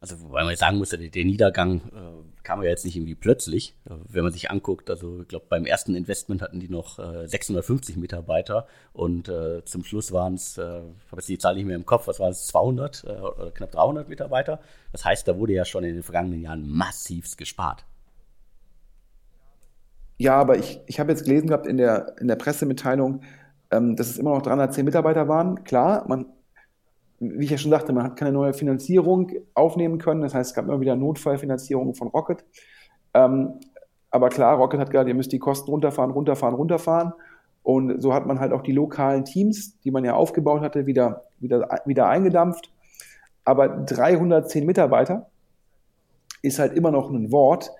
Also, 0.00 0.20
wobei 0.20 0.44
man 0.44 0.54
sagen 0.56 0.76
muss, 0.76 0.90
der, 0.90 0.98
der 0.98 1.24
Niedergang 1.24 1.80
äh, 1.94 2.37
kam 2.48 2.62
ja 2.62 2.70
jetzt 2.70 2.86
nicht 2.86 2.96
irgendwie 2.96 3.14
plötzlich. 3.14 3.76
Äh, 3.84 3.92
wenn 4.08 4.24
man 4.24 4.32
sich 4.32 4.50
anguckt, 4.50 4.88
also 4.88 5.20
ich 5.20 5.28
glaube, 5.28 5.44
beim 5.50 5.66
ersten 5.66 5.94
Investment 5.94 6.40
hatten 6.40 6.60
die 6.60 6.70
noch 6.70 6.98
äh, 6.98 7.28
650 7.28 7.98
Mitarbeiter 7.98 8.66
und 8.94 9.28
äh, 9.28 9.62
zum 9.66 9.84
Schluss 9.84 10.12
waren 10.12 10.34
es, 10.34 10.56
äh, 10.56 10.62
ich 10.62 11.12
habe 11.12 11.20
jetzt 11.20 11.28
die 11.28 11.36
Zahl 11.36 11.56
nicht 11.56 11.66
mehr 11.66 11.76
im 11.76 11.84
Kopf, 11.84 12.08
was 12.08 12.18
waren 12.20 12.30
es, 12.30 12.46
200 12.46 13.04
äh, 13.04 13.08
oder 13.08 13.50
knapp 13.50 13.72
300 13.72 14.08
Mitarbeiter. 14.08 14.60
Das 14.92 15.04
heißt, 15.04 15.28
da 15.28 15.38
wurde 15.38 15.52
ja 15.52 15.66
schon 15.66 15.84
in 15.84 15.92
den 15.92 16.02
vergangenen 16.02 16.40
Jahren 16.40 16.66
massivst 16.66 17.36
gespart. 17.36 17.84
Ja, 20.16 20.36
aber 20.36 20.56
ich, 20.56 20.80
ich 20.86 20.98
habe 20.98 21.12
jetzt 21.12 21.24
gelesen 21.24 21.48
gehabt 21.48 21.66
in 21.66 21.76
der, 21.76 22.16
in 22.18 22.28
der 22.28 22.36
Pressemitteilung, 22.36 23.20
ähm, 23.70 23.94
dass 23.94 24.08
es 24.08 24.16
immer 24.16 24.30
noch 24.30 24.42
310 24.42 24.86
Mitarbeiter 24.86 25.28
waren. 25.28 25.64
Klar, 25.64 26.06
man 26.08 26.24
wie 27.20 27.44
ich 27.44 27.50
ja 27.50 27.58
schon 27.58 27.70
sagte, 27.70 27.92
man 27.92 28.04
hat 28.04 28.16
keine 28.16 28.32
neue 28.32 28.52
Finanzierung 28.52 29.32
aufnehmen 29.54 29.98
können. 29.98 30.20
Das 30.20 30.34
heißt, 30.34 30.50
es 30.50 30.54
gab 30.54 30.66
immer 30.66 30.80
wieder 30.80 30.96
Notfallfinanzierung 30.96 31.94
von 31.94 32.08
Rocket. 32.08 32.44
Ähm, 33.14 33.54
aber 34.10 34.28
klar, 34.28 34.56
Rocket 34.56 34.80
hat 34.80 34.90
gesagt, 34.90 35.08
ihr 35.08 35.14
müsst 35.14 35.32
die 35.32 35.38
Kosten 35.38 35.70
runterfahren, 35.70 36.10
runterfahren, 36.12 36.54
runterfahren. 36.54 37.12
Und 37.62 38.00
so 38.00 38.14
hat 38.14 38.26
man 38.26 38.40
halt 38.40 38.52
auch 38.52 38.62
die 38.62 38.72
lokalen 38.72 39.24
Teams, 39.24 39.78
die 39.80 39.90
man 39.90 40.04
ja 40.04 40.14
aufgebaut 40.14 40.62
hatte, 40.62 40.86
wieder, 40.86 41.24
wieder, 41.40 41.68
wieder 41.84 42.08
eingedampft. 42.08 42.72
Aber 43.44 43.68
310 43.68 44.64
Mitarbeiter 44.64 45.28
ist 46.42 46.58
halt 46.58 46.72
immer 46.74 46.90
noch 46.90 47.10
ein 47.10 47.32
Wort. 47.32 47.70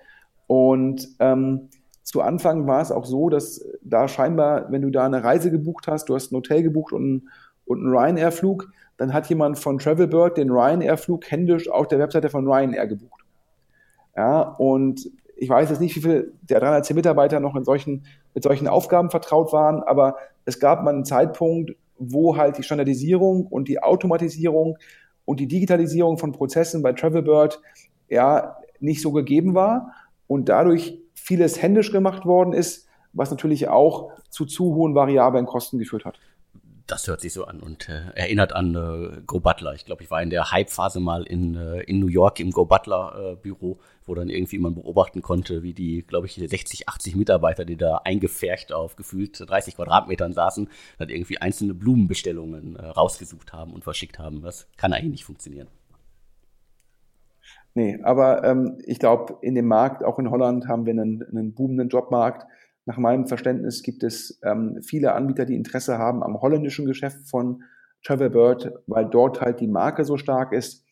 Und 0.47 1.07
ähm, 1.19 1.69
zu 2.03 2.21
Anfang 2.21 2.67
war 2.67 2.81
es 2.81 2.91
auch 2.91 3.05
so, 3.05 3.29
dass 3.29 3.65
da 3.81 4.07
scheinbar, 4.07 4.71
wenn 4.71 4.81
du 4.81 4.89
da 4.89 5.05
eine 5.05 5.23
Reise 5.23 5.51
gebucht 5.51 5.87
hast, 5.87 6.09
du 6.09 6.15
hast 6.15 6.31
ein 6.31 6.35
Hotel 6.35 6.63
gebucht 6.63 6.91
und, 6.91 7.29
und 7.69 7.85
einen 7.85 7.95
Ryanair-Flug, 7.95 8.71
dann 8.97 9.13
hat 9.13 9.29
jemand 9.29 9.59
von 9.59 9.77
Travelbird 9.77 10.37
den 10.37 10.49
Ryanair-Flug 10.49 11.29
händisch 11.29 11.69
auf 11.69 11.87
der 11.87 11.99
Webseite 11.99 12.29
von 12.29 12.47
Ryanair 12.47 12.87
gebucht. 12.87 13.23
Ja, 14.17 14.41
und 14.41 15.09
ich 15.37 15.47
weiß 15.47 15.69
jetzt 15.69 15.79
nicht, 15.79 15.95
wie 15.95 16.01
viele 16.01 16.31
der 16.41 16.59
310 16.59 16.95
Mitarbeiter 16.95 17.39
noch 17.39 17.55
in 17.55 17.63
solchen, 17.63 18.05
mit 18.33 18.43
solchen 18.43 18.67
Aufgaben 18.67 19.11
vertraut 19.11 19.53
waren, 19.53 19.83
aber 19.83 20.17
es 20.45 20.59
gab 20.59 20.83
mal 20.83 20.93
einen 20.93 21.05
Zeitpunkt, 21.05 21.75
wo 21.99 22.35
halt 22.35 22.57
die 22.57 22.63
Standardisierung 22.63 23.45
und 23.45 23.67
die 23.67 23.81
Automatisierung 23.81 24.77
und 25.25 25.39
die 25.39 25.47
Digitalisierung 25.47 26.17
von 26.17 26.31
Prozessen 26.31 26.81
bei 26.81 26.93
Travelbird 26.93 27.61
ja 28.09 28.57
nicht 28.79 29.01
so 29.01 29.11
gegeben 29.11 29.53
war 29.53 29.93
und 30.27 30.49
dadurch 30.49 30.99
vieles 31.13 31.61
händisch 31.61 31.91
gemacht 31.91 32.25
worden 32.25 32.53
ist, 32.53 32.87
was 33.13 33.29
natürlich 33.29 33.67
auch 33.67 34.11
zu 34.29 34.45
zu 34.45 34.75
hohen 34.75 34.95
variablen 34.95 35.45
Kosten 35.45 35.77
geführt 35.77 36.05
hat. 36.05 36.19
Das 36.89 37.07
hört 37.07 37.21
sich 37.21 37.33
so 37.33 37.45
an 37.45 37.59
und 37.59 37.87
äh, 37.87 38.01
erinnert 38.15 38.51
an 38.53 38.73
äh, 38.73 39.21
Go 39.27 39.39
Butler. 39.39 39.75
Ich 39.75 39.85
glaube, 39.85 40.01
ich 40.01 40.09
war 40.09 40.23
in 40.23 40.31
der 40.31 40.51
Hype-Phase 40.51 40.99
mal 40.99 41.21
in, 41.21 41.55
äh, 41.55 41.81
in 41.81 41.99
New 41.99 42.07
York 42.07 42.39
im 42.39 42.49
Go 42.49 42.65
Butler-Büro, 42.65 43.73
äh, 43.73 44.07
wo 44.07 44.15
dann 44.15 44.29
irgendwie 44.29 44.57
man 44.57 44.73
beobachten 44.73 45.21
konnte, 45.21 45.61
wie 45.61 45.73
die, 45.73 46.01
glaube 46.01 46.25
ich, 46.25 46.33
60, 46.33 46.89
80 46.89 47.15
Mitarbeiter, 47.15 47.63
die 47.63 47.77
da 47.77 48.01
eingefärcht 48.03 48.73
auf 48.73 48.95
gefühlt 48.95 49.39
30 49.39 49.75
Quadratmetern 49.75 50.33
saßen, 50.33 50.67
dann 50.97 51.09
irgendwie 51.09 51.37
einzelne 51.37 51.75
Blumenbestellungen 51.75 52.75
äh, 52.75 52.85
rausgesucht 52.87 53.53
haben 53.53 53.71
und 53.71 53.83
verschickt 53.83 54.17
haben. 54.17 54.41
Das 54.41 54.67
kann 54.75 54.91
eigentlich 54.91 55.11
nicht 55.11 55.25
funktionieren. 55.25 55.67
Nee, 57.75 57.99
aber 58.01 58.43
ähm, 58.43 58.79
ich 58.85 58.97
glaube, 58.97 59.37
in 59.41 59.53
dem 59.53 59.67
Markt, 59.67 60.03
auch 60.03 60.17
in 60.17 60.31
Holland, 60.31 60.67
haben 60.67 60.87
wir 60.87 60.93
einen, 60.93 61.23
einen 61.23 61.53
boomenden 61.53 61.89
Jobmarkt 61.89 62.47
nach 62.89 62.97
meinem 62.97 63.27
Verständnis 63.27 63.83
gibt 63.83 64.01
es 64.01 64.39
ähm, 64.43 64.79
viele 64.81 65.13
Anbieter, 65.13 65.45
die 65.45 65.55
Interesse 65.55 65.99
haben 65.99 66.23
am 66.23 66.41
holländischen 66.41 66.87
Geschäft 66.87 67.29
von 67.29 67.61
Travelbird, 68.03 68.73
weil 68.87 69.05
dort 69.05 69.41
halt 69.41 69.59
die 69.59 69.67
Marke 69.67 70.05
so 70.05 70.17
stark 70.17 70.53
ist. 70.53 70.83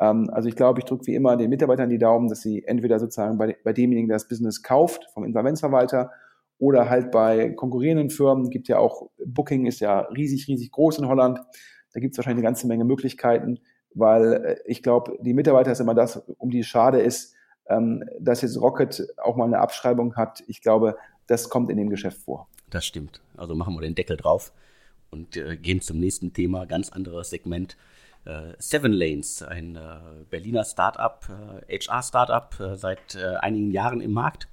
Ähm, 0.00 0.30
also 0.32 0.48
ich 0.48 0.56
glaube, 0.56 0.80
ich 0.80 0.86
drücke 0.86 1.06
wie 1.08 1.14
immer 1.14 1.36
den 1.36 1.50
Mitarbeitern 1.50 1.90
die 1.90 1.98
Daumen, 1.98 2.28
dass 2.28 2.40
sie 2.40 2.64
entweder 2.64 2.98
sozusagen 2.98 3.36
bei, 3.36 3.54
bei 3.64 3.74
demjenigen, 3.74 4.08
der 4.08 4.14
das 4.14 4.28
Business 4.28 4.62
kauft, 4.62 5.10
vom 5.12 5.24
Insolvenzverwalter, 5.24 6.10
oder 6.56 6.88
halt 6.88 7.10
bei 7.10 7.50
konkurrierenden 7.50 8.08
Firmen, 8.08 8.48
gibt 8.48 8.68
ja 8.68 8.78
auch, 8.78 9.10
Booking 9.22 9.66
ist 9.66 9.80
ja 9.80 10.00
riesig, 10.00 10.48
riesig 10.48 10.70
groß 10.70 11.00
in 11.00 11.08
Holland. 11.08 11.38
Da 11.92 12.00
gibt 12.00 12.14
es 12.14 12.18
wahrscheinlich 12.18 12.38
eine 12.38 12.48
ganze 12.48 12.66
Menge 12.66 12.86
Möglichkeiten, 12.86 13.58
weil 13.92 14.32
äh, 14.32 14.56
ich 14.64 14.82
glaube, 14.82 15.18
die 15.20 15.34
Mitarbeiter 15.34 15.72
ist 15.72 15.80
immer 15.80 15.94
das, 15.94 16.16
um 16.16 16.48
die 16.48 16.60
es 16.60 16.66
schade 16.66 17.02
ist, 17.02 17.34
ähm, 17.68 18.04
dass 18.18 18.42
jetzt 18.42 18.60
Rocket 18.60 19.06
auch 19.22 19.36
mal 19.36 19.44
eine 19.44 19.58
Abschreibung 19.58 20.16
hat. 20.16 20.42
Ich 20.46 20.62
glaube, 20.62 20.96
das 21.32 21.48
kommt 21.48 21.70
in 21.70 21.78
dem 21.78 21.88
Geschäft 21.88 22.18
vor. 22.22 22.46
Das 22.68 22.84
stimmt. 22.84 23.22
Also 23.36 23.54
machen 23.54 23.74
wir 23.74 23.80
den 23.80 23.94
Deckel 23.94 24.18
drauf 24.18 24.52
und 25.10 25.36
äh, 25.36 25.56
gehen 25.56 25.80
zum 25.80 25.98
nächsten 25.98 26.32
Thema, 26.32 26.66
ganz 26.66 26.90
anderes 26.90 27.30
Segment. 27.30 27.76
Äh, 28.26 28.52
Seven 28.58 28.92
Lanes, 28.92 29.42
ein 29.42 29.76
äh, 29.76 29.98
Berliner 30.28 30.64
Startup, 30.64 31.26
HR-Startup, 31.68 32.54
äh, 32.60 32.64
äh, 32.64 32.76
seit 32.76 33.14
äh, 33.14 33.36
einigen 33.36 33.70
Jahren 33.70 34.02
im 34.02 34.12
Markt. 34.12 34.46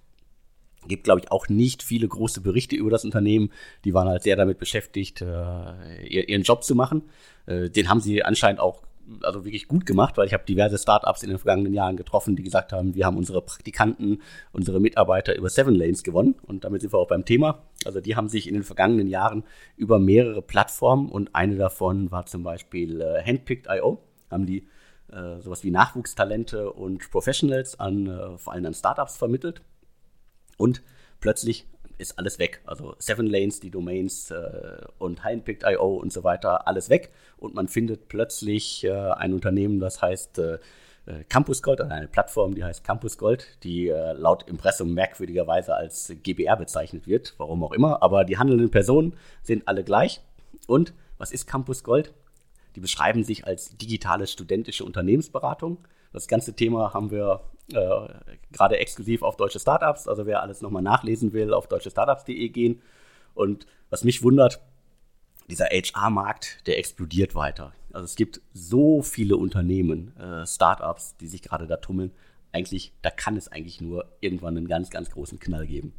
Gibt, 0.87 1.03
glaube 1.03 1.19
ich, 1.19 1.31
auch 1.31 1.49
nicht 1.49 1.83
viele 1.83 2.07
große 2.07 2.39
Berichte 2.39 2.77
über 2.77 2.89
das 2.89 3.03
Unternehmen. 3.03 3.51
Die 3.83 3.93
waren 3.93 4.07
halt 4.07 4.23
sehr 4.23 4.37
damit 4.37 4.59
beschäftigt, 4.59 5.19
ihren 5.19 6.43
Job 6.43 6.63
zu 6.63 6.73
machen. 6.73 7.09
den 7.47 7.89
haben 7.89 7.99
sie 7.99 8.23
anscheinend 8.23 8.61
auch 8.61 8.81
also 9.23 9.45
wirklich 9.45 9.67
gut 9.67 9.85
gemacht, 9.85 10.17
weil 10.17 10.27
ich 10.27 10.33
habe 10.33 10.43
diverse 10.45 10.77
Startups 10.77 11.23
in 11.23 11.29
den 11.29 11.37
vergangenen 11.37 11.73
Jahren 11.73 11.97
getroffen, 11.97 12.35
die 12.35 12.43
gesagt 12.43 12.71
haben, 12.71 12.95
wir 12.95 13.05
haben 13.05 13.17
unsere 13.17 13.41
Praktikanten, 13.41 14.21
unsere 14.51 14.79
Mitarbeiter 14.79 15.35
über 15.35 15.49
Seven 15.49 15.75
Lanes 15.75 16.03
gewonnen. 16.03 16.35
Und 16.43 16.63
damit 16.63 16.81
sind 16.81 16.93
wir 16.93 16.99
auch 16.99 17.07
beim 17.07 17.25
Thema. 17.25 17.63
Also 17.85 18.01
die 18.01 18.15
haben 18.15 18.29
sich 18.29 18.47
in 18.47 18.53
den 18.53 18.63
vergangenen 18.63 19.07
Jahren 19.07 19.43
über 19.75 19.99
mehrere 19.99 20.41
Plattformen 20.41 21.09
und 21.09 21.35
eine 21.35 21.55
davon 21.55 22.11
war 22.11 22.25
zum 22.25 22.43
Beispiel 22.43 23.01
äh, 23.01 23.23
Handpicked.io, 23.23 23.99
haben 24.29 24.45
die 24.45 24.67
äh, 25.11 25.39
sowas 25.39 25.63
wie 25.63 25.71
Nachwuchstalente 25.71 26.71
und 26.71 27.09
Professionals 27.09 27.79
an 27.79 28.07
äh, 28.07 28.37
vor 28.37 28.53
allem 28.53 28.65
an 28.67 28.73
Startups 28.73 29.17
vermittelt. 29.17 29.61
Und 30.57 30.83
plötzlich 31.19 31.67
ist 31.99 32.17
alles 32.17 32.39
weg. 32.39 32.61
Also 32.65 32.95
Seven 32.97 33.27
Lanes, 33.27 33.59
die 33.59 33.69
Domains 33.69 34.31
äh, 34.31 34.81
und 34.97 35.25
Hindpicked.io 35.25 35.95
und 35.95 36.11
so 36.11 36.23
weiter, 36.23 36.67
alles 36.67 36.89
weg. 36.89 37.11
Und 37.37 37.53
man 37.53 37.67
findet 37.67 38.07
plötzlich 38.07 38.83
äh, 38.83 38.91
ein 38.91 39.33
Unternehmen, 39.33 39.79
das 39.79 40.01
heißt 40.01 40.39
äh, 40.39 40.59
äh, 41.05 41.23
Campus 41.27 41.61
Gold, 41.61 41.81
also 41.81 41.93
eine 41.93 42.07
Plattform, 42.07 42.55
die 42.55 42.63
heißt 42.63 42.83
Campus 42.83 43.17
Gold, 43.17 43.47
die 43.63 43.89
äh, 43.89 44.13
laut 44.13 44.47
Impressum 44.47 44.93
merkwürdigerweise 44.93 45.75
als 45.75 46.13
GBR 46.23 46.55
bezeichnet 46.55 47.07
wird, 47.07 47.33
warum 47.37 47.63
auch 47.63 47.73
immer. 47.73 48.01
Aber 48.01 48.23
die 48.23 48.37
handelnden 48.37 48.71
Personen 48.71 49.15
sind 49.43 49.67
alle 49.67 49.83
gleich. 49.83 50.21
Und 50.67 50.93
was 51.17 51.31
ist 51.31 51.47
Campus 51.47 51.83
Gold? 51.83 52.13
Die 52.75 52.79
beschreiben 52.79 53.23
sich 53.23 53.45
als 53.45 53.75
digitale 53.77 54.27
studentische 54.27 54.85
Unternehmensberatung. 54.85 55.79
Das 56.13 56.27
ganze 56.27 56.53
Thema 56.53 56.93
haben 56.93 57.11
wir 57.11 57.41
gerade 57.69 58.77
exklusiv 58.77 59.23
auf 59.23 59.37
deutsche 59.37 59.59
Startups. 59.59 60.07
Also 60.07 60.25
wer 60.25 60.41
alles 60.41 60.61
nochmal 60.61 60.81
nachlesen 60.81 61.33
will, 61.33 61.53
auf 61.53 61.67
deutschestartups.de 61.67 62.49
gehen. 62.49 62.81
Und 63.33 63.65
was 63.89 64.03
mich 64.03 64.23
wundert, 64.23 64.61
dieser 65.49 65.65
HR-Markt, 65.65 66.67
der 66.67 66.77
explodiert 66.77 67.35
weiter. 67.35 67.73
Also 67.91 68.05
es 68.05 68.15
gibt 68.15 68.41
so 68.53 69.01
viele 69.01 69.37
Unternehmen, 69.37 70.15
äh, 70.17 70.45
Startups, 70.45 71.17
die 71.17 71.27
sich 71.27 71.41
gerade 71.41 71.67
da 71.67 71.77
tummeln. 71.77 72.11
Eigentlich, 72.51 72.93
da 73.01 73.09
kann 73.09 73.35
es 73.35 73.47
eigentlich 73.47 73.81
nur 73.81 74.05
irgendwann 74.21 74.57
einen 74.57 74.67
ganz, 74.67 74.89
ganz 74.89 75.09
großen 75.09 75.39
Knall 75.39 75.65
geben. 75.65 75.93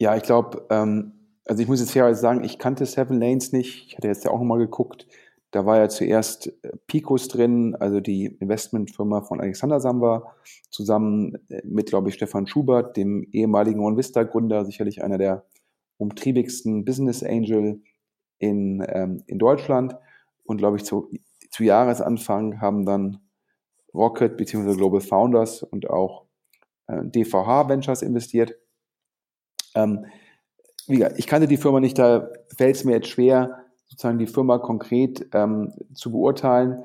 Ja, 0.00 0.16
ich 0.16 0.22
glaube, 0.22 0.66
ähm, 0.70 1.12
also 1.46 1.62
ich 1.62 1.68
muss 1.68 1.80
jetzt 1.80 1.92
fairerweise 1.92 2.20
sagen, 2.20 2.42
ich 2.42 2.58
kannte 2.58 2.86
Seven 2.86 3.20
Lanes 3.20 3.52
nicht. 3.52 3.86
Ich 3.86 3.96
hatte 3.96 4.08
jetzt 4.08 4.24
ja 4.24 4.30
auch 4.30 4.38
nochmal 4.38 4.58
geguckt. 4.58 5.06
Da 5.54 5.64
war 5.64 5.78
ja 5.78 5.88
zuerst 5.88 6.48
äh, 6.64 6.76
Picos 6.88 7.28
drin, 7.28 7.76
also 7.76 8.00
die 8.00 8.26
Investmentfirma 8.26 9.20
von 9.20 9.40
Alexander 9.40 9.78
Samba, 9.78 10.34
zusammen 10.68 11.38
äh, 11.48 11.62
mit, 11.64 11.90
glaube 11.90 12.08
ich, 12.08 12.16
Stefan 12.16 12.48
Schubert, 12.48 12.96
dem 12.96 13.22
ehemaligen 13.30 13.78
OneVista-Gründer, 13.78 14.64
sicherlich 14.64 15.04
einer 15.04 15.16
der 15.16 15.46
umtriebigsten 15.96 16.84
Business 16.84 17.22
Angel 17.22 17.80
in, 18.38 18.84
ähm, 18.88 19.22
in 19.28 19.38
Deutschland. 19.38 19.94
Und, 20.42 20.56
glaube 20.56 20.76
ich, 20.76 20.84
zu, 20.84 21.08
zu 21.52 21.62
Jahresanfang 21.62 22.60
haben 22.60 22.84
dann 22.84 23.20
Rocket 23.94 24.36
bzw. 24.36 24.74
Global 24.74 25.02
Founders 25.02 25.62
und 25.62 25.88
auch 25.88 26.26
äh, 26.88 27.04
DVH 27.04 27.68
Ventures 27.68 28.02
investiert. 28.02 28.56
Ähm, 29.76 30.06
wie 30.88 30.96
gesagt, 30.96 31.16
ich 31.16 31.28
kannte 31.28 31.46
die 31.46 31.58
Firma 31.58 31.78
nicht, 31.78 31.96
da 31.96 32.28
fällt 32.56 32.74
es 32.74 32.84
mir 32.84 32.94
jetzt 32.94 33.08
schwer, 33.08 33.63
sozusagen 33.86 34.18
die 34.18 34.26
Firma 34.26 34.58
konkret 34.58 35.26
ähm, 35.32 35.72
zu 35.94 36.10
beurteilen. 36.10 36.84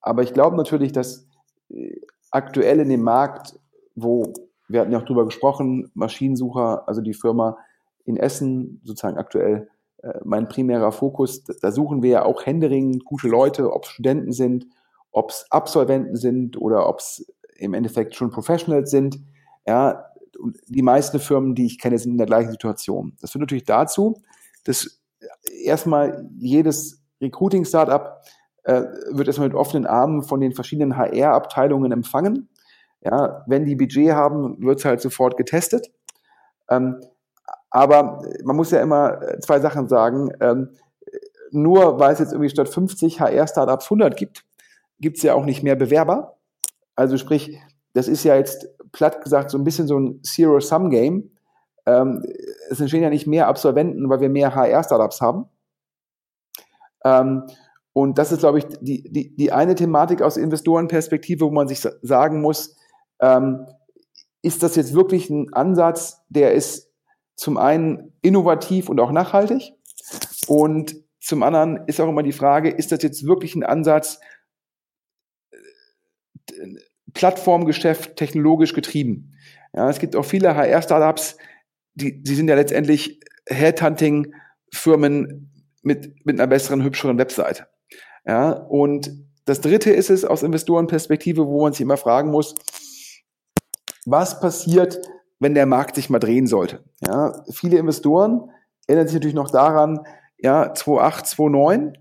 Aber 0.00 0.22
ich 0.22 0.32
glaube 0.32 0.56
natürlich, 0.56 0.92
dass 0.92 1.26
äh, 1.70 2.00
aktuell 2.30 2.80
in 2.80 2.88
dem 2.88 3.02
Markt, 3.02 3.58
wo 3.94 4.32
wir 4.68 4.80
hatten 4.80 4.92
ja 4.92 4.98
auch 4.98 5.04
drüber 5.04 5.24
gesprochen, 5.24 5.90
Maschinensucher, 5.94 6.88
also 6.88 7.00
die 7.02 7.14
Firma 7.14 7.58
in 8.04 8.16
Essen, 8.16 8.80
sozusagen 8.84 9.18
aktuell 9.18 9.68
äh, 10.02 10.18
mein 10.24 10.48
primärer 10.48 10.92
Fokus, 10.92 11.44
da 11.44 11.70
suchen 11.70 12.02
wir 12.02 12.10
ja 12.10 12.24
auch 12.24 12.46
händeringend 12.46 13.04
gute 13.04 13.28
Leute, 13.28 13.72
ob 13.72 13.84
es 13.84 13.90
Studenten 13.90 14.32
sind, 14.32 14.66
ob 15.10 15.30
es 15.30 15.46
Absolventen 15.50 16.16
sind 16.16 16.60
oder 16.60 16.88
ob 16.88 16.98
es 17.00 17.32
im 17.56 17.74
Endeffekt 17.74 18.14
schon 18.14 18.30
Professionals 18.30 18.90
sind. 18.90 19.20
Ja, 19.66 20.06
und 20.38 20.58
die 20.66 20.82
meisten 20.82 21.20
Firmen, 21.20 21.54
die 21.54 21.66
ich 21.66 21.78
kenne, 21.78 21.98
sind 21.98 22.12
in 22.12 22.18
der 22.18 22.26
gleichen 22.26 22.50
Situation. 22.50 23.16
Das 23.20 23.30
führt 23.30 23.40
natürlich 23.40 23.64
dazu, 23.64 24.20
dass 24.64 25.01
erstmal 25.64 26.28
jedes 26.38 27.02
Recruiting-Startup 27.20 28.20
äh, 28.64 28.82
wird 29.10 29.28
erstmal 29.28 29.48
mit 29.48 29.56
offenen 29.56 29.86
Armen 29.86 30.22
von 30.22 30.40
den 30.40 30.52
verschiedenen 30.52 30.96
HR-Abteilungen 30.96 31.92
empfangen. 31.92 32.48
Ja, 33.00 33.44
wenn 33.46 33.64
die 33.64 33.76
Budget 33.76 34.12
haben, 34.12 34.62
wird 34.62 34.78
es 34.78 34.84
halt 34.84 35.00
sofort 35.00 35.36
getestet. 35.36 35.90
Ähm, 36.68 37.00
aber 37.70 38.22
man 38.44 38.56
muss 38.56 38.70
ja 38.70 38.80
immer 38.80 39.20
zwei 39.40 39.58
Sachen 39.60 39.88
sagen. 39.88 40.30
Ähm, 40.40 40.70
nur 41.50 41.98
weil 41.98 42.12
es 42.12 42.18
jetzt 42.18 42.32
irgendwie 42.32 42.50
statt 42.50 42.68
50 42.68 43.20
HR-Startups 43.20 43.86
100 43.86 44.16
gibt, 44.16 44.44
gibt 45.00 45.16
es 45.16 45.22
ja 45.22 45.34
auch 45.34 45.44
nicht 45.44 45.62
mehr 45.62 45.76
Bewerber. 45.76 46.38
Also 46.94 47.16
sprich, 47.16 47.58
das 47.92 48.08
ist 48.08 48.24
ja 48.24 48.36
jetzt 48.36 48.68
platt 48.92 49.22
gesagt 49.22 49.50
so 49.50 49.58
ein 49.58 49.64
bisschen 49.64 49.86
so 49.86 49.98
ein 49.98 50.22
Zero-Sum-Game. 50.22 51.31
Ähm, 51.86 52.22
es 52.70 52.80
entstehen 52.80 53.02
ja 53.02 53.10
nicht 53.10 53.26
mehr 53.26 53.48
Absolventen, 53.48 54.08
weil 54.08 54.20
wir 54.20 54.28
mehr 54.28 54.54
HR-Startups 54.54 55.20
haben. 55.20 55.46
Ähm, 57.04 57.44
und 57.92 58.18
das 58.18 58.32
ist, 58.32 58.40
glaube 58.40 58.58
ich, 58.58 58.66
die, 58.80 59.02
die, 59.02 59.34
die 59.36 59.52
eine 59.52 59.74
Thematik 59.74 60.22
aus 60.22 60.36
Investorenperspektive, 60.36 61.44
wo 61.44 61.50
man 61.50 61.68
sich 61.68 61.80
sagen 61.80 62.40
muss, 62.40 62.76
ähm, 63.20 63.66
ist 64.42 64.62
das 64.62 64.76
jetzt 64.76 64.94
wirklich 64.94 65.30
ein 65.30 65.52
Ansatz, 65.52 66.24
der 66.28 66.52
ist 66.52 66.90
zum 67.36 67.58
einen 67.58 68.12
innovativ 68.22 68.88
und 68.88 69.00
auch 69.00 69.12
nachhaltig? 69.12 69.74
Und 70.46 70.96
zum 71.20 71.42
anderen 71.42 71.86
ist 71.86 72.00
auch 72.00 72.08
immer 72.08 72.22
die 72.22 72.32
Frage, 72.32 72.70
ist 72.70 72.92
das 72.92 73.02
jetzt 73.02 73.26
wirklich 73.26 73.54
ein 73.54 73.62
Ansatz, 73.62 74.20
äh, 75.50 75.56
Plattformgeschäft 77.14 78.16
technologisch 78.16 78.72
getrieben? 78.74 79.34
Ja, 79.74 79.88
es 79.88 79.98
gibt 79.98 80.16
auch 80.16 80.24
viele 80.24 80.56
HR-Startups, 80.56 81.36
die, 81.94 82.22
die 82.22 82.34
sind 82.34 82.48
ja 82.48 82.54
letztendlich 82.54 83.20
Headhunting-Firmen 83.46 85.50
mit, 85.82 86.24
mit 86.24 86.40
einer 86.40 86.46
besseren, 86.46 86.82
hübscheren 86.82 87.18
Webseite. 87.18 87.66
Ja, 88.26 88.52
und 88.52 89.10
das 89.44 89.60
dritte 89.60 89.90
ist 89.90 90.10
es 90.10 90.24
aus 90.24 90.42
Investorenperspektive, 90.42 91.46
wo 91.46 91.62
man 91.62 91.72
sich 91.72 91.80
immer 91.80 91.96
fragen 91.96 92.30
muss, 92.30 92.54
was 94.06 94.40
passiert, 94.40 95.00
wenn 95.40 95.54
der 95.54 95.66
Markt 95.66 95.96
sich 95.96 96.10
mal 96.10 96.20
drehen 96.20 96.46
sollte? 96.46 96.84
Ja, 97.04 97.42
viele 97.50 97.78
Investoren 97.78 98.50
erinnern 98.86 99.08
sich 99.08 99.14
natürlich 99.14 99.34
noch 99.34 99.50
daran, 99.50 100.00
ja, 100.38 100.74
2008, 100.74 101.26
2009, 101.26 101.98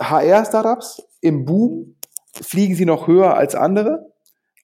HR-Startups 0.00 1.02
im 1.20 1.44
Boom 1.44 1.96
fliegen 2.34 2.74
sie 2.74 2.84
noch 2.84 3.06
höher 3.06 3.36
als 3.36 3.54
andere, 3.54 4.12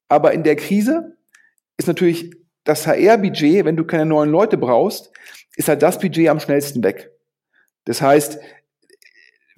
aber 0.08 0.32
in 0.32 0.42
der 0.42 0.56
Krise 0.56 1.16
ist 1.76 1.86
natürlich 1.86 2.34
das 2.68 2.86
HR-Budget, 2.86 3.64
wenn 3.64 3.76
du 3.76 3.84
keine 3.84 4.04
neuen 4.04 4.30
Leute 4.30 4.58
brauchst, 4.58 5.10
ist 5.56 5.68
halt 5.68 5.82
das 5.82 5.98
Budget 5.98 6.28
am 6.28 6.38
schnellsten 6.38 6.84
weg. 6.84 7.10
Das 7.86 8.02
heißt, 8.02 8.38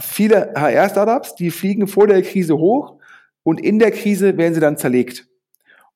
viele 0.01 0.53
HR-Startups, 0.55 1.35
die 1.35 1.51
fliegen 1.51 1.89
vor 1.89 2.07
der 2.07 2.23
Krise 2.23 2.57
hoch 2.57 3.01
und 3.43 3.61
in 3.61 3.81
der 3.81 3.91
Krise 3.91 4.39
werden 4.39 4.55
sie 4.55 4.61
dann 4.61 4.77
zerlegt. 4.77 5.27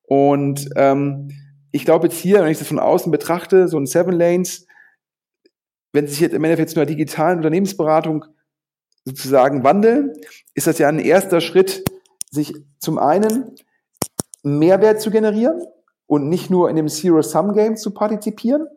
Und 0.03 0.69
ähm, 0.75 1.31
ich 1.71 1.85
glaube 1.85 2.07
jetzt 2.07 2.17
hier, 2.17 2.43
wenn 2.43 2.51
ich 2.51 2.59
das 2.59 2.67
von 2.67 2.79
außen 2.79 3.13
betrachte, 3.13 3.69
so 3.69 3.79
ein 3.79 3.85
Seven 3.85 4.13
Lanes, 4.13 4.67
wenn 5.93 6.07
sie 6.07 6.13
sich 6.13 6.21
jetzt 6.21 6.33
im 6.33 6.43
Endeffekt 6.43 6.71
zu 6.71 6.79
einer 6.79 6.85
digitalen 6.85 7.37
Unternehmensberatung 7.37 8.25
sozusagen 9.05 9.63
wandeln, 9.63 10.11
ist 10.53 10.67
das 10.67 10.79
ja 10.79 10.89
ein 10.89 10.99
erster 10.99 11.39
Schritt, 11.39 11.85
sich 12.29 12.53
zum 12.79 12.99
einen 12.99 13.55
Mehrwert 14.43 14.99
zu 14.99 15.11
generieren, 15.11 15.65
und 16.07 16.29
nicht 16.29 16.49
nur 16.49 16.69
in 16.69 16.75
dem 16.75 16.87
Zero-Sum-Game 16.87 17.77
zu 17.77 17.91
partizipieren. 17.91 18.67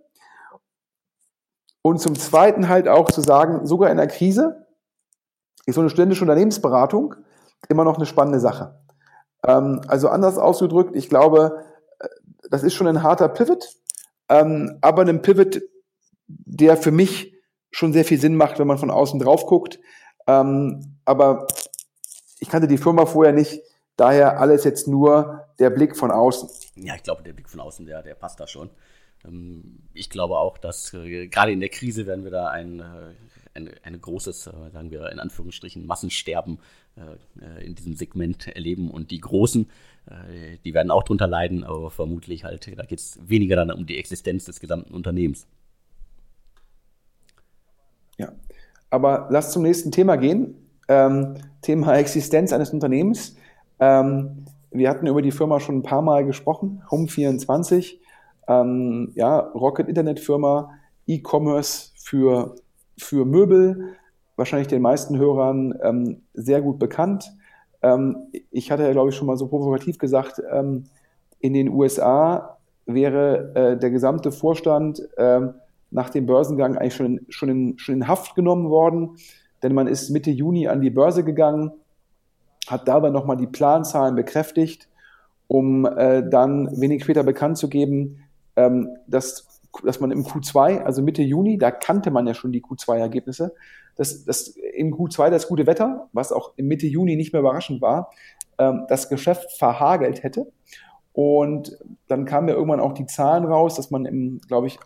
Und 1.83 2.01
zum 2.01 2.15
Zweiten 2.15 2.69
halt 2.69 2.89
auch 2.89 3.11
zu 3.11 3.21
sagen, 3.21 3.67
sogar 3.67 3.91
in 3.91 3.97
der 3.97 4.09
Krise 4.09 4.67
ist 5.67 5.75
so 5.75 5.81
eine 5.81 5.91
studentische 5.91 6.25
Unternehmensberatung 6.25 7.15
immer 7.69 7.85
noch 7.85 7.97
eine 7.97 8.07
spannende 8.07 8.41
Sache. 8.41 8.81
Ähm, 9.47 9.81
also 9.87 10.09
anders 10.09 10.39
ausgedrückt, 10.39 10.97
ich 10.97 11.09
glaube, 11.09 11.65
äh, 11.99 12.09
das 12.51 12.63
ist 12.63 12.75
schon 12.75 12.87
ein 12.87 13.03
harter 13.03 13.29
Pivot, 13.29 13.69
ähm, 14.29 14.79
aber 14.81 15.03
ein 15.03 15.23
Pivot, 15.23 15.61
der 16.27 16.77
für 16.77 16.91
mich 16.91 17.35
schon 17.71 17.93
sehr 17.93 18.05
viel 18.05 18.21
Sinn 18.21 18.37
macht, 18.37 18.59
wenn 18.59 18.67
man 18.67 18.79
von 18.79 18.91
außen 18.91 19.21
drauf 19.21 19.47
guckt. 19.47 19.79
Ähm, 20.27 20.99
aber 21.05 21.47
ich 22.41 22.49
kannte 22.49 22.69
die 22.69 22.79
Firma 22.79 23.07
vorher 23.07 23.33
nicht, 23.33 23.63
daher 23.99 24.41
alles 24.41 24.65
jetzt 24.65 24.89
nur 24.89 25.45
der 25.59 25.69
Blick 25.69 25.95
von 25.97 26.11
außen. 26.11 26.49
Ja, 26.77 26.95
ich 26.95 27.03
glaube, 27.03 27.23
der 27.23 27.35
Blick 27.35 27.51
von 27.51 27.61
außen, 27.61 27.85
der, 27.85 28.03
der 28.03 28.15
passt 28.15 28.41
da 28.41 28.47
schon. 28.47 28.71
Ähm, 29.27 29.81
ich 29.93 30.09
glaube 30.09 30.39
auch, 30.39 30.57
dass 30.57 30.95
äh, 30.95 31.27
gerade 31.27 31.53
in 31.53 31.61
der 31.61 31.69
Krise 31.69 32.07
werden 32.07 32.25
wir 32.25 32.31
da 32.31 32.49
ein, 32.49 32.81
äh, 32.81 32.85
ein, 33.55 33.71
ein 33.83 34.01
großes, 34.01 34.47
äh, 34.47 34.71
sagen 34.73 34.91
wir 34.91 35.11
in 35.11 35.19
Anführungsstrichen, 35.19 35.87
Massensterben 35.87 36.59
in 37.61 37.77
diesem 37.77 37.95
Segment 37.95 38.49
erleben. 38.49 38.91
Und 38.91 39.13
die 39.13 39.21
Großen, 39.21 39.71
die 40.65 40.75
werden 40.75 40.91
auch 40.91 41.05
drunter 41.05 41.29
leiden, 41.29 41.63
aber 41.63 41.93
vermutlich 41.93 42.43
halt, 42.43 42.77
da 42.77 42.85
geht 42.85 42.99
es 42.99 43.21
weniger 43.25 43.55
dann 43.55 43.71
um 43.71 43.87
die 43.87 43.99
Existenz 43.99 44.47
des 44.47 44.59
gesamten 44.59 44.93
Unternehmens. 44.93 45.47
Ja, 48.17 48.33
aber 48.91 49.29
lass 49.31 49.53
zum 49.53 49.63
nächsten 49.63 49.93
Thema 49.93 50.17
gehen. 50.17 50.57
Ähm, 50.89 51.37
Thema 51.63 51.95
Existenz 51.95 52.53
eines 52.53 52.71
Unternehmens. 52.71 53.37
Ähm, 53.81 54.45
wir 54.71 54.91
hatten 54.91 55.07
über 55.07 55.23
die 55.23 55.31
Firma 55.31 55.61
schon 55.61 55.79
ein 55.79 55.83
paar 55.83 56.03
Mal 56.03 56.25
gesprochen, 56.25 56.83
Home24, 56.91 57.97
ähm, 58.49 59.13
ja, 59.15 59.39
Rocket 59.39 59.89
Internetfirma, 59.89 60.71
E-Commerce 61.07 61.93
für, 61.97 62.57
für 62.99 63.25
Möbel, 63.25 63.97
wahrscheinlich 64.37 64.69
den 64.69 64.83
meisten 64.83 65.19
Hörern 65.19 65.75
ähm, 65.83 66.23
sehr 66.35 66.61
gut 66.61 66.79
bekannt. 66.79 67.33
Ähm, 67.83 68.29
ich 68.51 68.71
hatte 68.71 68.85
ja, 68.85 68.93
glaube 68.93 69.11
ich, 69.11 69.17
schon 69.17 69.27
mal 69.27 69.37
so 69.37 69.49
provokativ 69.49 69.99
gesagt, 69.99 70.43
ähm, 70.51 70.85
in 71.41 71.55
den 71.55 71.69
USA 71.69 72.59
wäre 72.87 73.53
äh, 73.55 73.79
der 73.79 73.91
gesamte 73.91 74.33
Vorstand 74.33 75.01
äh, 75.17 75.41
nach 75.91 76.11
dem 76.11 76.27
Börsengang 76.27 76.77
eigentlich 76.77 76.95
schon, 76.95 77.21
schon, 77.29 77.49
in, 77.49 77.79
schon 77.79 77.97
in 77.97 78.09
Haft 78.09 78.35
genommen 78.35 78.71
worden, 78.71 79.17
denn 79.63 79.75
man 79.75 79.87
ist 79.87 80.11
Mitte 80.11 80.31
Juni 80.31 80.69
an 80.69 80.81
die 80.81 80.91
Börse 80.91 81.25
gegangen, 81.25 81.73
hat 82.71 82.89
dabei 82.89 83.11
nochmal 83.11 83.37
die 83.37 83.47
Planzahlen 83.47 84.15
bekräftigt, 84.15 84.89
um 85.47 85.87
äh, 85.87 86.29
dann 86.29 86.81
wenig 86.81 87.03
später 87.03 87.23
bekannt 87.23 87.59
zu 87.59 87.69
geben, 87.69 88.25
ähm, 88.57 88.89
dass, 89.07 89.61
dass 89.85 90.01
man 90.01 90.11
im 90.11 90.25
Q2, 90.25 90.83
also 90.83 91.03
Mitte 91.03 91.23
Juni, 91.23 91.59
da 91.59 91.71
kannte 91.71 92.11
man 92.11 92.27
ja 92.27 92.35
schon 92.35 92.53
die 92.53 92.63
Q2-Ergebnisse, 92.63 93.55
dass, 93.97 94.25
dass 94.25 94.49
in 94.49 94.95
Q2 94.95 95.31
das 95.31 95.49
gute 95.49 95.67
Wetter, 95.67 96.09
was 96.13 96.33
auch 96.33 96.53
im 96.57 96.69
Mitte 96.69 96.87
Juni 96.87 97.17
nicht 97.17 97.33
mehr 97.33 97.41
überraschend 97.41 97.81
war, 97.81 98.11
ähm, 98.59 98.85
das 98.89 99.09
Geschäft 99.09 99.53
verhagelt 99.59 100.23
hätte. 100.23 100.47
Und 101.13 101.77
dann 102.07 102.25
kamen 102.25 102.49
ja 102.49 102.55
irgendwann 102.55 102.81
auch 102.81 102.93
die 102.93 103.07
Zahlen 103.07 103.45
raus, 103.45 103.75
dass 103.75 103.91
man 103.91 104.05
im, 104.05 104.41
glaube 104.47 104.69
ich, 104.69 104.79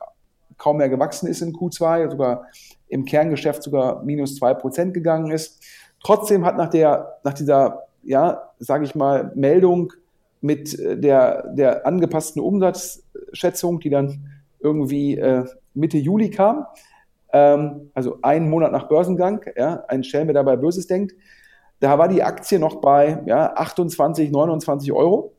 kaum 0.57 0.79
mehr 0.79 0.89
gewachsen 0.89 1.27
ist 1.27 1.43
in 1.43 1.53
Q2, 1.53 2.11
sogar 2.11 2.47
im 2.89 3.05
Kerngeschäft 3.05 3.63
sogar 3.63 4.03
minus 4.05 4.37
zwei 4.37 4.55
Prozent 4.55 4.95
gegangen 4.95 5.31
ist. 5.31 5.63
Trotzdem 6.05 6.45
hat 6.45 6.57
nach 6.57 6.69
der, 6.69 7.19
nach 7.23 7.35
dieser, 7.35 7.85
ja, 8.03 8.51
sage 8.59 8.85
ich 8.85 8.95
mal, 8.95 9.33
Meldung 9.35 9.93
mit 10.41 10.77
der, 10.79 11.49
der 11.55 11.87
angepassten 11.87 12.43
Umsatzschätzung, 12.43 13.81
die 13.81 13.91
dann 13.91 14.29
irgendwie 14.59 15.17
äh, 15.17 15.45
Mitte 15.75 15.99
Juli 15.99 16.31
kam, 16.31 16.67
ähm, 17.33 17.91
also 17.95 18.19
einen 18.23 18.51
Monat 18.51 18.73
nach 18.73 18.89
Börsengang, 18.89 19.45
ja, 19.57 19.85
ein 19.89 20.05
Schelm, 20.05 20.27
der 20.27 20.35
dabei 20.35 20.57
Böses 20.57 20.87
denkt, 20.87 21.15
da 21.81 21.99
war 21.99 22.09
die 22.09 22.23
Aktie 22.23 22.59
noch 22.59 22.77
bei 22.77 23.23
ja, 23.27 23.55
28, 23.55 24.31
29 24.31 24.93
Euro. 24.93 25.33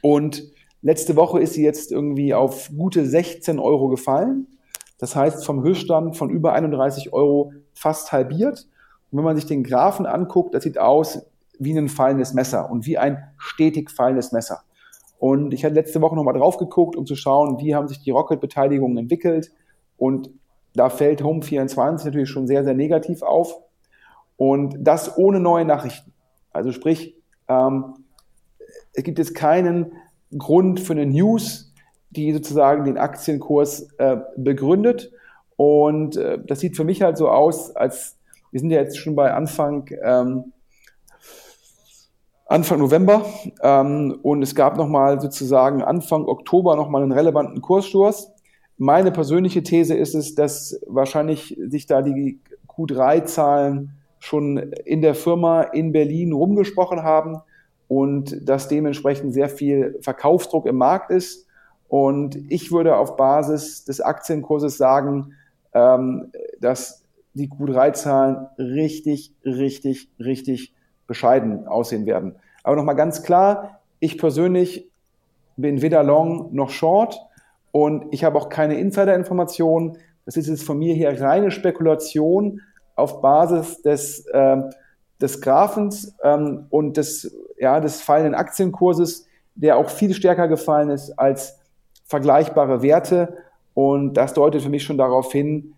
Und 0.00 0.44
letzte 0.80 1.16
Woche 1.16 1.40
ist 1.40 1.54
sie 1.54 1.64
jetzt 1.64 1.90
irgendwie 1.90 2.34
auf 2.34 2.70
gute 2.76 3.04
16 3.04 3.58
Euro 3.58 3.88
gefallen. 3.88 4.46
Das 4.98 5.16
heißt, 5.16 5.44
vom 5.44 5.62
Höchststand 5.62 6.16
von 6.16 6.30
über 6.30 6.52
31 6.52 7.12
Euro 7.12 7.52
fast 7.74 8.12
halbiert. 8.12 8.68
Und 9.10 9.18
wenn 9.18 9.24
man 9.24 9.36
sich 9.36 9.46
den 9.46 9.64
Graphen 9.64 10.06
anguckt, 10.06 10.54
das 10.54 10.64
sieht 10.64 10.78
aus 10.78 11.26
wie 11.58 11.76
ein 11.76 11.88
fallendes 11.88 12.34
Messer 12.34 12.70
und 12.70 12.86
wie 12.86 12.98
ein 12.98 13.22
stetig 13.36 13.90
fallendes 13.90 14.32
Messer. 14.32 14.62
Und 15.18 15.52
ich 15.52 15.64
hatte 15.64 15.74
letzte 15.74 16.00
Woche 16.00 16.14
nochmal 16.14 16.34
drauf 16.34 16.58
geguckt, 16.58 16.94
um 16.96 17.04
zu 17.04 17.16
schauen, 17.16 17.58
wie 17.58 17.74
haben 17.74 17.88
sich 17.88 18.00
die 18.00 18.10
Rocket-Beteiligungen 18.10 18.96
entwickelt. 18.96 19.50
Und 19.96 20.30
da 20.74 20.90
fällt 20.90 21.22
Home24 21.22 22.04
natürlich 22.04 22.30
schon 22.30 22.46
sehr, 22.46 22.62
sehr 22.62 22.74
negativ 22.74 23.22
auf. 23.22 23.58
Und 24.36 24.76
das 24.78 25.18
ohne 25.18 25.40
neue 25.40 25.64
Nachrichten. 25.64 26.12
Also 26.52 26.70
sprich, 26.70 27.16
ähm, 27.48 27.94
es 28.92 29.02
gibt 29.02 29.18
jetzt 29.18 29.34
keinen 29.34 29.92
Grund 30.36 30.78
für 30.78 30.92
eine 30.92 31.06
News, 31.06 31.72
die 32.10 32.32
sozusagen 32.32 32.84
den 32.84 32.98
Aktienkurs 32.98 33.88
äh, 33.98 34.18
begründet. 34.36 35.10
Und 35.56 36.16
äh, 36.16 36.38
das 36.44 36.60
sieht 36.60 36.76
für 36.76 36.84
mich 36.84 37.02
halt 37.02 37.16
so 37.16 37.28
aus, 37.28 37.74
als 37.74 38.17
wir 38.50 38.60
sind 38.60 38.70
ja 38.70 38.80
jetzt 38.80 38.98
schon 38.98 39.14
bei 39.14 39.32
Anfang, 39.32 39.88
ähm, 40.02 40.52
Anfang 42.46 42.78
November 42.78 43.26
ähm, 43.62 44.18
und 44.22 44.42
es 44.42 44.54
gab 44.54 44.76
nochmal 44.76 45.20
sozusagen 45.20 45.82
Anfang 45.82 46.24
Oktober 46.24 46.76
nochmal 46.76 47.02
einen 47.02 47.12
relevanten 47.12 47.60
Kurssturz. 47.60 48.30
Meine 48.78 49.10
persönliche 49.10 49.62
These 49.62 49.94
ist 49.94 50.14
es, 50.14 50.34
dass 50.34 50.80
wahrscheinlich 50.86 51.58
sich 51.66 51.86
da 51.86 52.00
die 52.00 52.40
Q3-Zahlen 52.68 53.90
schon 54.18 54.56
in 54.84 55.02
der 55.02 55.14
Firma 55.14 55.62
in 55.62 55.92
Berlin 55.92 56.32
rumgesprochen 56.32 57.02
haben 57.02 57.40
und 57.86 58.48
dass 58.48 58.68
dementsprechend 58.68 59.32
sehr 59.32 59.48
viel 59.48 59.98
Verkaufsdruck 60.00 60.66
im 60.66 60.76
Markt 60.76 61.10
ist. 61.10 61.46
Und 61.88 62.36
ich 62.50 62.70
würde 62.70 62.96
auf 62.96 63.16
Basis 63.16 63.84
des 63.84 64.00
Aktienkurses 64.00 64.76
sagen, 64.76 65.34
ähm, 65.72 66.30
dass 66.60 67.04
die 67.34 67.48
Q3-Zahlen 67.48 68.48
richtig, 68.58 69.32
richtig, 69.44 70.08
richtig 70.18 70.74
bescheiden 71.06 71.66
aussehen 71.66 72.06
werden. 72.06 72.36
Aber 72.62 72.76
nochmal 72.76 72.96
ganz 72.96 73.22
klar, 73.22 73.80
ich 74.00 74.18
persönlich 74.18 74.88
bin 75.56 75.82
weder 75.82 76.02
long 76.02 76.54
noch 76.54 76.70
short 76.70 77.20
und 77.72 78.06
ich 78.12 78.24
habe 78.24 78.38
auch 78.38 78.48
keine 78.48 78.78
Insider-Informationen. 78.78 79.98
Das 80.24 80.36
ist 80.36 80.48
jetzt 80.48 80.64
von 80.64 80.78
mir 80.78 80.94
hier 80.94 81.20
reine 81.20 81.50
Spekulation, 81.50 82.60
auf 82.98 83.22
Basis 83.22 83.80
des, 83.82 84.26
äh, 84.26 84.56
des 85.20 85.40
Graphens 85.40 86.14
ähm, 86.22 86.66
und 86.70 86.96
des, 86.96 87.34
ja, 87.58 87.80
des 87.80 88.02
fallenden 88.02 88.34
Aktienkurses, 88.34 89.26
der 89.54 89.76
auch 89.76 89.88
viel 89.88 90.12
stärker 90.14 90.48
gefallen 90.48 90.90
ist 90.90 91.12
als 91.18 91.58
vergleichbare 92.04 92.82
Werte. 92.82 93.36
Und 93.74 94.14
das 94.14 94.34
deutet 94.34 94.62
für 94.62 94.68
mich 94.68 94.82
schon 94.82 94.98
darauf 94.98 95.30
hin, 95.30 95.74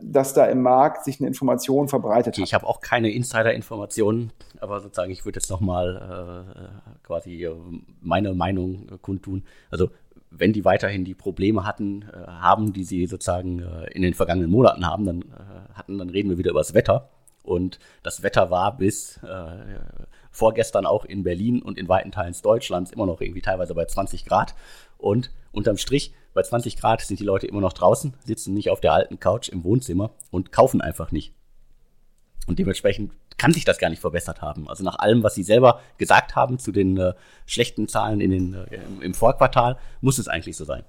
dass 0.00 0.34
da 0.34 0.46
im 0.46 0.62
Markt 0.62 1.04
sich 1.04 1.20
eine 1.20 1.28
Information 1.28 1.88
verbreitet 1.88 2.36
hat. 2.36 2.44
Ich 2.44 2.54
habe 2.54 2.66
auch 2.66 2.80
keine 2.80 3.10
Insider-Informationen, 3.10 4.32
aber 4.60 4.80
sozusagen, 4.80 5.10
ich 5.10 5.24
würde 5.24 5.38
jetzt 5.38 5.50
nochmal 5.50 6.44
äh, 6.54 7.06
quasi 7.06 7.44
äh, 7.44 7.54
meine 8.00 8.34
Meinung 8.34 8.86
kundtun. 9.02 9.44
Also 9.70 9.90
wenn 10.30 10.52
die 10.52 10.64
weiterhin 10.64 11.04
die 11.04 11.14
Probleme 11.14 11.66
hatten, 11.66 12.02
äh, 12.02 12.26
haben, 12.26 12.72
die 12.72 12.84
sie 12.84 13.06
sozusagen 13.06 13.60
äh, 13.60 13.90
in 13.92 14.02
den 14.02 14.14
vergangenen 14.14 14.50
Monaten 14.50 14.86
haben, 14.86 15.04
dann 15.04 15.22
äh, 15.22 15.74
hatten, 15.74 15.98
dann 15.98 16.10
reden 16.10 16.30
wir 16.30 16.38
wieder 16.38 16.50
über 16.50 16.60
das 16.60 16.74
Wetter. 16.74 17.08
Und 17.42 17.78
das 18.02 18.22
Wetter 18.22 18.50
war 18.50 18.76
bis 18.76 19.18
äh, 19.18 19.78
vorgestern 20.30 20.86
auch 20.86 21.04
in 21.04 21.22
Berlin 21.22 21.62
und 21.62 21.78
in 21.78 21.88
weiten 21.88 22.12
Teilen 22.12 22.34
Deutschlands 22.42 22.92
immer 22.92 23.06
noch 23.06 23.20
irgendwie 23.20 23.40
teilweise 23.40 23.74
bei 23.74 23.86
20 23.86 24.24
Grad. 24.24 24.54
Und 24.98 25.30
unterm 25.52 25.76
Strich, 25.76 26.14
bei 26.34 26.42
20 26.42 26.76
Grad 26.76 27.00
sind 27.00 27.20
die 27.20 27.24
Leute 27.24 27.46
immer 27.46 27.60
noch 27.60 27.72
draußen, 27.72 28.14
sitzen 28.24 28.54
nicht 28.54 28.70
auf 28.70 28.80
der 28.80 28.92
alten 28.92 29.18
Couch 29.18 29.48
im 29.48 29.64
Wohnzimmer 29.64 30.10
und 30.30 30.52
kaufen 30.52 30.80
einfach 30.80 31.12
nicht. 31.12 31.34
Und 32.46 32.58
dementsprechend 32.58 33.12
kann 33.38 33.52
sich 33.52 33.64
das 33.64 33.78
gar 33.78 33.88
nicht 33.88 34.00
verbessert 34.00 34.42
haben. 34.42 34.68
Also 34.68 34.84
nach 34.84 34.98
allem, 34.98 35.22
was 35.22 35.34
Sie 35.34 35.42
selber 35.42 35.80
gesagt 35.98 36.36
haben 36.36 36.58
zu 36.58 36.72
den 36.72 36.96
äh, 36.98 37.14
schlechten 37.46 37.88
Zahlen 37.88 38.20
in 38.20 38.30
den, 38.30 38.54
äh, 38.54 38.80
im, 39.00 39.14
Vorquartal, 39.14 39.78
muss 40.00 40.18
es 40.18 40.28
eigentlich 40.28 40.56
so 40.56 40.64
sein. 40.64 40.84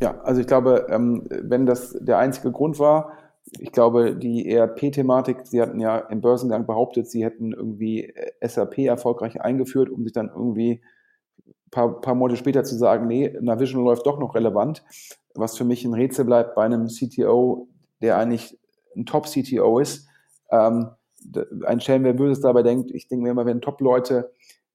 Ja, 0.00 0.20
also 0.22 0.40
ich 0.40 0.46
glaube, 0.46 0.86
ähm, 0.90 1.26
wenn 1.28 1.64
das 1.64 1.96
der 1.98 2.18
einzige 2.18 2.52
Grund 2.52 2.78
war, 2.78 3.12
ich 3.58 3.72
glaube, 3.72 4.16
die 4.16 4.50
ERP-Thematik, 4.50 5.46
Sie 5.46 5.62
hatten 5.62 5.80
ja 5.80 5.98
im 5.98 6.20
Börsengang 6.20 6.66
behauptet, 6.66 7.08
Sie 7.08 7.24
hätten 7.24 7.52
irgendwie 7.52 8.04
äh, 8.04 8.46
SAP 8.46 8.78
erfolgreich 8.78 9.40
eingeführt, 9.40 9.90
um 9.90 10.04
sich 10.04 10.12
dann 10.12 10.28
irgendwie 10.28 10.82
paar, 11.70 12.00
paar 12.00 12.14
Monate 12.14 12.38
später 12.38 12.64
zu 12.64 12.76
sagen, 12.76 13.06
nee, 13.06 13.36
Navision 13.40 13.84
läuft 13.84 14.06
doch 14.06 14.18
noch 14.18 14.34
relevant, 14.34 14.84
was 15.34 15.56
für 15.56 15.64
mich 15.64 15.84
ein 15.84 15.94
Rätsel 15.94 16.24
bleibt 16.24 16.54
bei 16.54 16.64
einem 16.64 16.86
CTO, 16.86 17.68
der 18.00 18.18
eigentlich 18.18 18.58
ein 18.96 19.06
Top-CTO 19.06 19.78
ist. 19.78 20.08
Ähm, 20.50 20.90
ein 21.66 21.80
Schelm, 21.80 22.04
wer 22.04 22.12
Böses 22.12 22.40
dabei 22.40 22.62
denkt, 22.62 22.90
ich 22.90 23.08
denke 23.08 23.24
mir 23.24 23.30
immer, 23.30 23.46
wenn 23.46 23.60
Top-Leute 23.60 24.32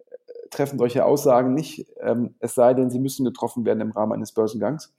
äh, 0.07 0.49
treffen 0.49 0.79
solche 0.79 1.05
Aussagen 1.05 1.53
nicht, 1.53 1.87
ähm, 2.01 2.35
es 2.39 2.55
sei 2.55 2.73
denn, 2.73 2.89
sie 2.89 2.99
müssen 2.99 3.25
getroffen 3.25 3.65
werden 3.65 3.81
im 3.81 3.91
Rahmen 3.91 4.13
eines 4.13 4.31
Börsengangs. 4.31 4.93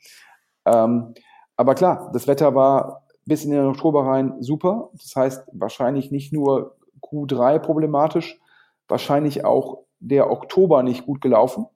Ähm, 0.65 1.15
aber 1.57 1.75
klar, 1.75 2.11
das 2.13 2.27
Wetter 2.27 2.55
war 2.55 3.05
bis 3.27 3.45
in 3.45 3.51
den 3.51 3.67
Oktober 3.67 4.07
rein 4.07 4.37
super. 4.41 4.91
Das 4.95 5.15
heißt, 5.15 5.49
wahrscheinlich 5.53 6.11
nicht 6.11 6.33
nur 6.33 6.77
Q3 7.03 7.59
problematisch, 7.59 8.41
wahrscheinlich 8.89 9.45
auch 9.45 9.85
der 9.99 10.31
Oktober 10.31 10.83
nicht 10.83 11.07
gut 11.07 11.21
gelaufen. 11.21 11.67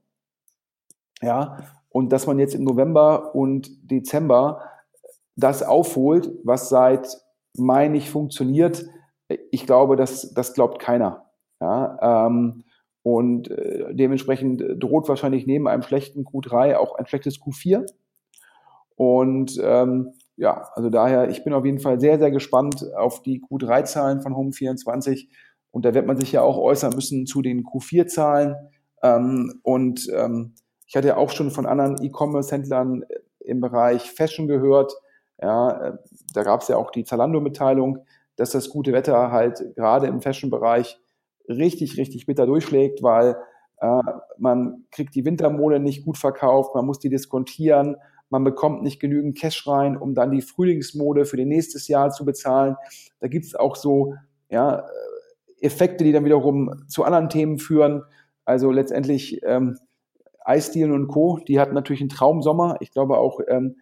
Ja, 1.24 1.56
und 1.88 2.12
dass 2.12 2.26
man 2.26 2.38
jetzt 2.38 2.54
im 2.54 2.64
November 2.64 3.34
und 3.34 3.70
Dezember 3.90 4.60
das 5.37 5.62
aufholt, 5.62 6.30
was 6.44 6.68
seit 6.68 7.08
Mai 7.56 7.88
nicht 7.88 8.10
funktioniert, 8.10 8.84
ich 9.50 9.64
glaube, 9.64 9.96
das, 9.96 10.34
das 10.34 10.52
glaubt 10.52 10.80
keiner. 10.80 11.30
Ja, 11.60 12.26
ähm, 12.26 12.64
und 13.02 13.50
äh, 13.50 13.94
dementsprechend 13.94 14.62
droht 14.78 15.08
wahrscheinlich 15.08 15.46
neben 15.46 15.66
einem 15.66 15.82
schlechten 15.82 16.24
Q3 16.24 16.76
auch 16.76 16.94
ein 16.94 17.06
schlechtes 17.06 17.40
Q4. 17.40 17.87
Und 18.96 19.58
ähm, 19.62 20.12
ja, 20.37 20.68
also 20.74 20.90
daher, 20.90 21.30
ich 21.30 21.42
bin 21.42 21.54
auf 21.54 21.64
jeden 21.64 21.80
Fall 21.80 22.00
sehr, 22.00 22.18
sehr 22.18 22.30
gespannt 22.30 22.84
auf 22.96 23.22
die 23.22 23.40
Q3-Zahlen 23.40 24.20
von 24.20 24.34
Home24. 24.34 25.28
Und 25.70 25.84
da 25.84 25.94
wird 25.94 26.06
man 26.06 26.18
sich 26.18 26.32
ja 26.32 26.42
auch 26.42 26.58
äußern 26.58 26.94
müssen 26.94 27.26
zu 27.26 27.40
den 27.40 27.64
Q4-Zahlen. 27.64 28.56
Ähm, 29.02 29.60
und 29.62 30.08
ähm, 30.14 30.54
ich 30.94 30.96
hatte 30.96 31.09
ja 31.09 31.16
auch 31.16 31.33
schon 31.33 31.50
von 31.50 31.66
anderen 31.66 32.00
E-Commerce-Händlern 32.00 33.04
im 33.40 33.61
Bereich 33.61 34.12
Fashion 34.12 34.46
gehört, 34.46 34.94
ja, 35.42 35.88
äh, 35.88 35.98
da 36.33 36.44
gab 36.44 36.62
es 36.62 36.68
ja 36.68 36.76
auch 36.76 36.92
die 36.92 37.02
Zalando-Mitteilung, 37.02 38.07
dass 38.37 38.52
das 38.52 38.70
gute 38.70 38.92
Wetter 38.92 39.33
halt 39.33 39.74
gerade 39.74 40.07
im 40.07 40.22
Fashion-Bereich 40.22 41.00
richtig, 41.48 41.98
richtig 41.98 42.26
bitter 42.26 42.46
durchschlägt, 42.46 43.02
weil 43.02 43.37
äh, 43.80 44.02
man 44.38 44.85
kriegt 44.92 45.16
die 45.16 45.24
Wintermode 45.24 45.80
nicht 45.80 46.04
gut 46.04 46.16
verkauft, 46.16 46.76
man 46.76 46.87
muss 46.87 47.00
die 47.00 47.11
diskontieren, 47.11 47.96
man 48.30 48.44
bekommt 48.44 48.85
nicht 48.85 49.00
genügend 49.00 49.37
Cash 49.37 49.66
rein, 49.66 49.96
um 49.96 50.14
dann 50.14 50.30
die 50.30 50.42
Frühlingsmode 50.42 51.24
für 51.24 51.37
den 51.37 51.48
nächstes 51.48 51.88
Jahr 51.88 52.11
zu 52.11 52.24
bezahlen. 52.24 52.76
Da 53.18 53.26
gibt 53.26 53.46
es 53.46 53.57
auch 53.57 53.74
so 53.74 54.14
ja, 54.48 54.85
Effekte, 55.61 56.04
die 56.04 56.12
dann 56.12 56.24
wiederum 56.24 56.85
zu 56.87 57.02
anderen 57.02 57.30
Themen 57.30 57.59
führen. 57.59 58.04
Also 58.44 58.70
letztendlich 58.70 59.40
ähm, 59.42 59.76
Eisdielen 60.44 60.92
und 60.92 61.09
Co., 61.09 61.40
die 61.48 61.59
hatten 61.59 61.74
natürlich 61.74 62.02
einen 62.02 62.11
Traumsommer. 62.11 62.76
Ich 62.80 62.92
glaube 62.92 63.18
auch 63.18 63.40
ähm, 63.48 63.76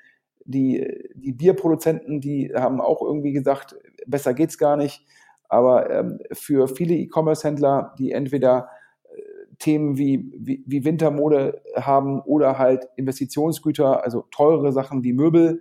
die, 0.45 1.11
die 1.15 1.33
Bierproduzenten, 1.33 2.21
die 2.21 2.53
haben 2.55 2.81
auch 2.81 3.03
irgendwie 3.03 3.33
gesagt, 3.33 3.77
besser 4.07 4.35
geht's 4.35 4.59
gar 4.59 4.77
nicht. 4.77 5.05
Aber 5.49 5.91
ähm, 5.91 6.21
für 6.33 6.69
viele 6.69 6.95
E-Commerce-Händler, 6.95 7.95
die 7.99 8.13
entweder 8.13 8.71
äh, 9.05 9.21
Themen 9.59 9.99
wie, 9.99 10.33
wie, 10.35 10.63
wie 10.67 10.85
Wintermode 10.85 11.61
haben 11.77 12.21
oder 12.23 12.59
halt 12.59 12.89
Investitionsgüter, 12.97 14.03
also 14.03 14.25
teure 14.31 14.73
Sachen 14.73 15.05
wie 15.05 15.13
Möbel, 15.13 15.61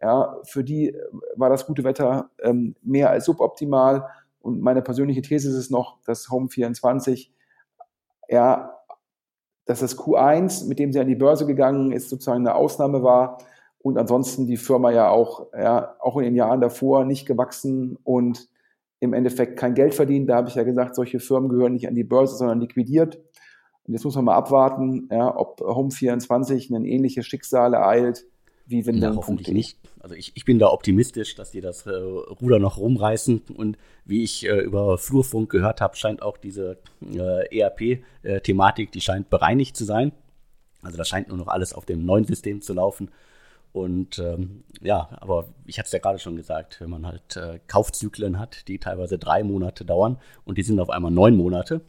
ja, 0.00 0.36
für 0.44 0.64
die 0.64 0.96
war 1.36 1.48
das 1.48 1.66
gute 1.66 1.84
Wetter 1.84 2.30
ähm, 2.42 2.74
mehr 2.82 3.10
als 3.10 3.24
suboptimal. 3.24 4.06
Und 4.40 4.60
meine 4.60 4.82
persönliche 4.82 5.22
These 5.22 5.48
ist 5.48 5.56
es 5.56 5.70
noch, 5.70 5.98
dass 6.04 6.28
Home 6.30 6.48
24 6.48 7.32
ja 8.28 8.72
dass 9.64 9.80
das 9.80 9.98
Q1, 9.98 10.68
mit 10.68 10.78
dem 10.78 10.92
sie 10.92 11.00
an 11.00 11.08
die 11.08 11.14
Börse 11.14 11.46
gegangen 11.46 11.92
ist, 11.92 12.10
sozusagen 12.10 12.46
eine 12.46 12.54
Ausnahme 12.54 13.02
war 13.02 13.38
und 13.78 13.98
ansonsten 13.98 14.46
die 14.46 14.56
Firma 14.56 14.90
ja 14.90 15.08
auch, 15.08 15.46
ja, 15.56 15.96
auch 16.00 16.16
in 16.18 16.24
den 16.24 16.36
Jahren 16.36 16.60
davor 16.60 17.04
nicht 17.04 17.26
gewachsen 17.26 17.98
und 18.04 18.48
im 19.00 19.12
Endeffekt 19.12 19.58
kein 19.58 19.74
Geld 19.74 19.94
verdient. 19.94 20.30
Da 20.30 20.36
habe 20.36 20.48
ich 20.48 20.54
ja 20.54 20.62
gesagt, 20.62 20.94
solche 20.94 21.18
Firmen 21.18 21.48
gehören 21.48 21.72
nicht 21.72 21.88
an 21.88 21.94
die 21.94 22.04
Börse, 22.04 22.36
sondern 22.36 22.60
liquidiert. 22.60 23.16
Und 23.84 23.94
jetzt 23.94 24.04
muss 24.04 24.14
man 24.14 24.26
mal 24.26 24.36
abwarten, 24.36 25.08
ja, 25.10 25.36
ob 25.36 25.60
Home24 25.60 26.74
ein 26.74 26.84
ähnliches 26.84 27.26
Schicksal 27.26 27.74
ereilt 27.74 28.24
wie 28.66 28.86
wenn 28.86 28.96
Ja, 28.98 29.14
hoffentlich 29.14 29.48
nicht. 29.48 29.78
Also 30.00 30.14
ich, 30.14 30.32
ich 30.34 30.44
bin 30.44 30.58
da 30.58 30.68
optimistisch, 30.68 31.34
dass 31.34 31.50
die 31.50 31.60
das 31.60 31.86
äh, 31.86 31.90
Ruder 31.90 32.58
noch 32.58 32.78
rumreißen. 32.78 33.42
Und 33.54 33.78
wie 34.04 34.22
ich 34.22 34.46
äh, 34.46 34.60
über 34.60 34.98
Flurfunk 34.98 35.50
gehört 35.50 35.80
habe, 35.80 35.96
scheint 35.96 36.22
auch 36.22 36.36
diese 36.36 36.78
äh, 37.00 37.58
ERP-Thematik, 37.60 38.92
die 38.92 39.00
scheint 39.00 39.30
bereinigt 39.30 39.76
zu 39.76 39.84
sein. 39.84 40.12
Also 40.82 40.96
da 40.96 41.04
scheint 41.04 41.28
nur 41.28 41.38
noch 41.38 41.48
alles 41.48 41.72
auf 41.72 41.84
dem 41.86 42.04
neuen 42.04 42.24
System 42.24 42.60
zu 42.60 42.74
laufen. 42.74 43.10
Und 43.72 44.18
ähm, 44.18 44.64
ja, 44.82 45.08
aber 45.20 45.46
ich 45.64 45.78
hatte 45.78 45.86
es 45.86 45.92
ja 45.92 45.98
gerade 45.98 46.18
schon 46.18 46.36
gesagt, 46.36 46.80
wenn 46.80 46.90
man 46.90 47.06
halt 47.06 47.36
äh, 47.36 47.58
Kaufzyklen 47.68 48.38
hat, 48.38 48.68
die 48.68 48.78
teilweise 48.78 49.18
drei 49.18 49.42
Monate 49.42 49.84
dauern 49.84 50.18
und 50.44 50.58
die 50.58 50.62
sind 50.62 50.78
auf 50.78 50.90
einmal 50.90 51.10
neun 51.10 51.36
Monate, 51.36 51.80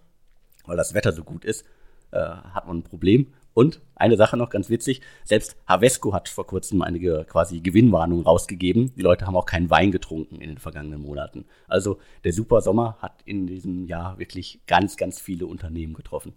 weil 0.65 0.77
das 0.77 0.93
Wetter 0.93 1.11
so 1.11 1.25
gut 1.25 1.43
ist, 1.43 1.65
äh, 2.11 2.19
hat 2.19 2.67
man 2.67 2.77
ein 2.77 2.83
Problem. 2.83 3.33
Und 3.53 3.81
eine 3.95 4.17
Sache 4.17 4.35
noch 4.35 4.49
ganz 4.49 4.69
witzig, 4.69 5.01
selbst 5.23 5.55
Havesco 5.67 6.13
hat 6.13 6.27
vor 6.27 6.47
kurzem 6.47 6.81
eine 6.81 6.99
quasi 7.25 7.59
Gewinnwarnung 7.59 8.23
rausgegeben. 8.23 8.93
Die 8.95 9.01
Leute 9.01 9.27
haben 9.27 9.35
auch 9.35 9.45
keinen 9.45 9.69
Wein 9.69 9.91
getrunken 9.91 10.41
in 10.41 10.49
den 10.49 10.57
vergangenen 10.57 11.01
Monaten. 11.01 11.45
Also 11.67 11.99
der 12.23 12.33
Super 12.33 12.61
Sommer 12.61 12.97
hat 12.99 13.21
in 13.25 13.45
diesem 13.47 13.85
Jahr 13.85 14.17
wirklich 14.17 14.61
ganz, 14.65 14.97
ganz 14.97 15.19
viele 15.19 15.45
Unternehmen 15.45 15.93
getroffen. 15.93 16.33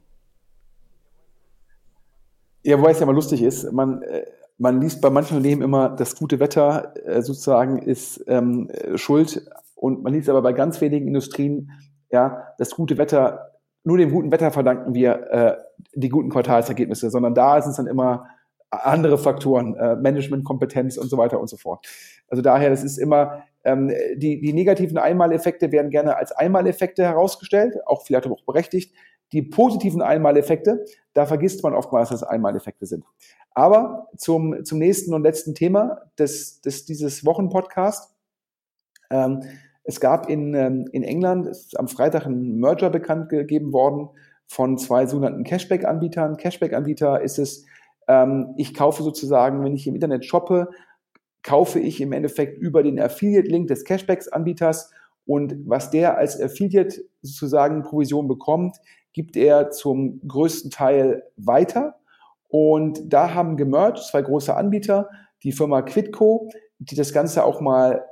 Ja, 2.62 2.79
wobei 2.79 2.90
es 2.90 3.00
ja 3.00 3.07
mal 3.07 3.14
lustig 3.14 3.42
ist, 3.42 3.72
man, 3.72 4.02
äh, 4.02 4.26
man 4.59 4.81
liest 4.81 5.00
bei 5.00 5.09
manchen 5.09 5.37
Unternehmen 5.37 5.62
immer, 5.62 5.88
das 5.88 6.16
gute 6.16 6.40
Wetter 6.40 6.94
äh, 7.07 7.22
sozusagen 7.22 7.79
ist 7.79 8.24
ähm, 8.26 8.70
schuld 8.96 9.48
und 9.76 10.02
man 10.02 10.12
liest 10.12 10.29
aber 10.29 10.42
bei 10.42 10.52
ganz 10.52 10.81
wenigen 10.81 11.07
Industrien, 11.07 11.70
ja, 12.11 12.48
das 12.59 12.70
gute 12.70 12.98
Wetter 12.98 13.56
nur 13.87 13.99
dem 13.99 14.11
guten 14.11 14.33
Wetter 14.33 14.51
verdanken 14.51 14.94
wir 14.94 15.31
äh, 15.31 15.57
die 15.94 16.09
guten 16.09 16.29
Quartalsergebnisse, 16.29 17.09
sondern 17.09 17.35
da 17.35 17.62
sind 17.62 17.70
es 17.70 17.77
dann 17.77 17.87
immer 17.87 18.27
andere 18.68 19.16
Faktoren, 19.16 19.77
äh, 19.77 19.94
Managementkompetenz 19.94 20.96
und 20.96 21.09
so 21.09 21.16
weiter 21.16 21.40
und 21.40 21.49
so 21.49 21.57
fort. 21.57 21.87
Also 22.29 22.42
daher, 22.42 22.68
das 22.68 22.83
ist 22.83 22.99
immer, 22.99 23.44
ähm, 23.64 23.92
die, 24.16 24.40
die 24.40 24.53
negativen 24.53 24.99
Einmaleffekte 24.99 25.70
werden 25.70 25.92
gerne 25.92 26.16
als 26.16 26.33
Einmaleffekte 26.33 27.05
herausgestellt, 27.05 27.77
auch 27.87 28.03
vielleicht 28.05 28.27
auch 28.27 28.44
berechtigt. 28.44 28.92
Die 29.33 29.42
positiven 29.42 30.03
Einmaleffekte, 30.03 30.85
da 31.12 31.25
vergisst 31.25 31.62
man 31.62 31.72
oftmals, 31.72 32.09
dass 32.09 32.22
es 32.22 32.29
Einmaleffekte 32.29 32.87
sind. 32.87 33.05
Aber 33.53 34.09
zum, 34.16 34.64
zum 34.64 34.79
nächsten 34.81 35.14
und 35.14 35.22
letzten 35.22 35.55
Thema 35.55 36.03
des, 36.18 36.61
des, 36.61 36.87
dieses 36.87 37.25
Wochenpodcast. 37.25 38.16
Ähm, 39.11 39.42
es 39.87 40.01
gab 40.01 40.29
in, 40.29 40.55
ähm, 40.55 40.88
in 40.92 41.03
England, 41.03 41.46
ist 41.46 41.79
am 41.79 41.88
Freitag 41.88 42.27
ein 42.27 42.59
Merger 42.59 42.90
bekannt 42.90 43.29
gegeben 43.29 43.72
worden 43.72 44.09
von 44.46 44.79
zwei 44.79 45.07
sogenannten 45.07 45.44
Cashback-Anbietern. 45.44 46.37
Cashback-Anbieter 46.37 47.20
ist 47.22 47.38
es, 47.38 47.64
ähm, 48.09 48.55
ich 48.57 48.75
kaufe 48.75 49.03
sozusagen, 49.03 49.64
wenn 49.64 49.75
ich 49.75 49.87
im 49.87 49.94
Internet 49.94 50.25
shoppe, 50.25 50.68
kaufe 51.42 51.79
ich 51.79 52.01
im 52.01 52.12
Endeffekt 52.12 52.59
über 52.59 52.83
den 52.83 52.99
Affiliate-Link 52.99 53.68
des 53.68 53.85
Cashbacks-Anbieters 53.85 54.90
und 55.25 55.57
was 55.66 55.90
der 55.90 56.16
als 56.16 56.40
Affiliate 56.40 57.05
sozusagen 57.22 57.83
Provision 57.83 58.29
bekommt, 58.29 58.77
gibt 59.12 59.37
er 59.37 59.70
zum 59.70 60.20
größten 60.27 60.70
Teil 60.70 61.25
weiter. 61.37 61.96
Und 62.49 63.12
da 63.12 63.35
haben 63.35 63.57
gemerged 63.57 64.05
zwei 64.05 64.22
große 64.22 64.55
Anbieter, 64.55 65.09
die 65.42 65.53
Firma 65.53 65.83
Quidco, 65.83 66.49
die 66.79 66.94
das 66.94 67.12
Ganze 67.12 67.44
auch 67.44 67.61
mal 67.61 68.05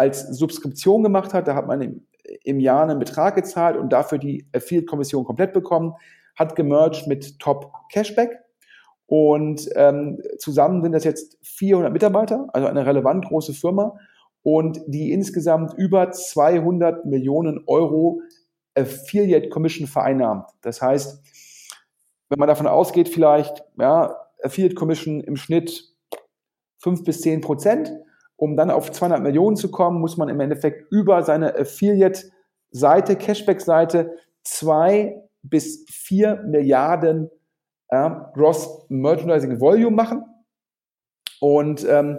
als 0.00 0.22
Subskription 0.22 1.02
gemacht 1.02 1.34
hat. 1.34 1.46
Da 1.46 1.54
hat 1.54 1.66
man 1.66 1.82
im, 1.82 2.06
im 2.42 2.58
Jahr 2.58 2.84
einen 2.84 2.98
Betrag 2.98 3.34
gezahlt 3.34 3.76
und 3.76 3.92
dafür 3.92 4.16
die 4.16 4.46
Affiliate-Kommission 4.54 5.24
komplett 5.24 5.52
bekommen, 5.52 5.94
hat 6.36 6.56
gemerged 6.56 7.06
mit 7.06 7.38
Top 7.38 7.70
Cashback. 7.92 8.38
Und 9.04 9.68
ähm, 9.74 10.18
zusammen 10.38 10.82
sind 10.82 10.92
das 10.92 11.04
jetzt 11.04 11.36
400 11.42 11.92
Mitarbeiter, 11.92 12.48
also 12.54 12.66
eine 12.66 12.86
relevant 12.86 13.26
große 13.26 13.52
Firma 13.52 13.98
und 14.42 14.80
die 14.86 15.12
insgesamt 15.12 15.74
über 15.74 16.12
200 16.12 17.04
Millionen 17.04 17.62
Euro 17.66 18.22
Affiliate 18.74 19.50
Commission 19.50 19.86
vereinnahmt. 19.86 20.48
Das 20.62 20.80
heißt, 20.80 21.20
wenn 22.30 22.38
man 22.38 22.48
davon 22.48 22.68
ausgeht, 22.68 23.10
vielleicht 23.10 23.62
ja, 23.78 24.16
Affiliate 24.42 24.76
Commission 24.76 25.20
im 25.20 25.36
Schnitt 25.36 25.92
5 26.78 27.04
bis 27.04 27.20
10 27.20 27.42
Prozent, 27.42 27.92
um 28.40 28.56
dann 28.56 28.70
auf 28.70 28.90
200 28.90 29.22
Millionen 29.22 29.56
zu 29.56 29.70
kommen, 29.70 30.00
muss 30.00 30.16
man 30.16 30.30
im 30.30 30.40
Endeffekt 30.40 30.90
über 30.90 31.22
seine 31.22 31.54
Affiliate-Seite, 31.54 33.16
Cashback-Seite, 33.16 34.16
zwei 34.42 35.22
bis 35.42 35.84
vier 35.90 36.42
Milliarden 36.46 37.30
äh, 37.88 38.10
Gross 38.32 38.86
Merchandising 38.88 39.60
Volume 39.60 39.94
machen. 39.94 40.24
Und 41.40 41.86
ähm, 41.86 42.18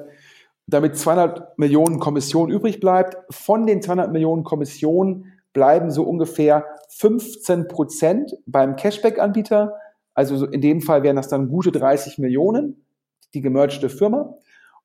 damit 0.68 0.96
200 0.96 1.58
Millionen 1.58 2.00
Kommission 2.00 2.52
übrig 2.52 2.80
bleibt, 2.80 3.18
von 3.34 3.66
den 3.66 3.82
200 3.82 4.12
Millionen 4.12 4.44
Kommissionen 4.44 5.34
bleiben 5.54 5.90
so 5.90 6.04
ungefähr 6.04 6.66
15 6.90 7.68
Prozent 7.68 8.38
beim 8.46 8.76
Cashback-Anbieter. 8.76 9.76
Also 10.14 10.46
in 10.46 10.62
dem 10.62 10.82
Fall 10.82 11.02
wären 11.02 11.16
das 11.16 11.30
dann 11.30 11.50
gute 11.50 11.72
30 11.72 12.20
Millionen, 12.20 12.86
die 13.34 13.42
gemergte 13.42 13.90
Firma. 13.90 14.38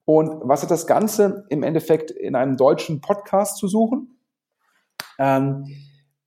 Und 0.06 0.40
was 0.48 0.62
hat 0.62 0.70
das 0.70 0.86
Ganze 0.86 1.44
im 1.50 1.62
Endeffekt 1.62 2.10
in 2.12 2.34
einem 2.36 2.56
deutschen 2.56 3.00
Podcast 3.00 3.58
zu 3.58 3.68
suchen? 3.68 4.18
Ähm, 5.18 5.66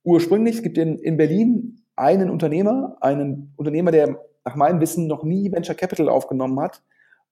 ursprünglich 0.04 0.58
es 0.58 0.64
gibt 0.64 0.78
in, 0.78 1.00
in 1.00 1.18
Berlin 1.18 1.86
einen 1.96 2.30
Unternehmer, 2.30 2.98
einen 3.02 3.54
Unternehmer, 3.56 3.92
der 3.92 4.20
nach 4.46 4.56
meinem 4.56 4.82
Wissen 4.82 5.08
noch 5.08 5.24
nie 5.24 5.52
Venture 5.52 5.76
Capital 5.76 6.10
aufgenommen 6.10 6.60
hat 6.60 6.82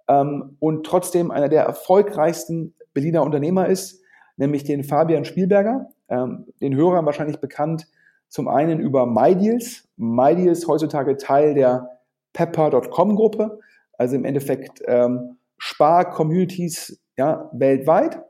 ähm, 0.07 0.55
und 0.59 0.85
trotzdem 0.85 1.31
einer 1.31 1.49
der 1.49 1.63
erfolgreichsten 1.63 2.73
Berliner 2.93 3.23
Unternehmer 3.23 3.67
ist, 3.67 4.01
nämlich 4.37 4.63
den 4.63 4.83
Fabian 4.83 5.25
Spielberger, 5.25 5.89
ähm, 6.09 6.45
den 6.61 6.75
Hörern 6.75 7.05
wahrscheinlich 7.05 7.39
bekannt, 7.39 7.87
zum 8.29 8.47
einen 8.47 8.79
über 8.79 9.05
MyDeals. 9.05 9.87
MyDeals 9.97 10.67
heutzutage 10.67 11.17
Teil 11.17 11.53
der 11.53 11.89
Pepper.com-Gruppe, 12.33 13.59
also 13.97 14.15
im 14.15 14.25
Endeffekt 14.25 14.81
ähm, 14.85 15.36
Spar-Communities 15.57 17.01
ja, 17.17 17.49
weltweit, 17.53 18.21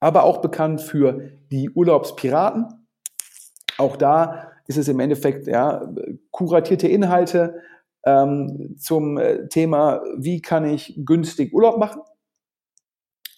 aber 0.00 0.24
auch 0.24 0.40
bekannt 0.40 0.80
für 0.80 1.32
die 1.50 1.70
Urlaubspiraten. 1.70 2.66
Auch 3.78 3.96
da 3.96 4.52
ist 4.66 4.78
es 4.78 4.88
im 4.88 5.00
Endeffekt 5.00 5.46
ja, 5.46 5.92
kuratierte 6.30 6.88
Inhalte 6.88 7.60
ähm, 8.04 8.76
zum 8.78 9.18
äh, 9.18 9.48
Thema, 9.48 10.02
wie 10.16 10.40
kann 10.40 10.64
ich 10.64 10.94
günstig 11.04 11.52
Urlaub 11.52 11.78
machen. 11.78 12.02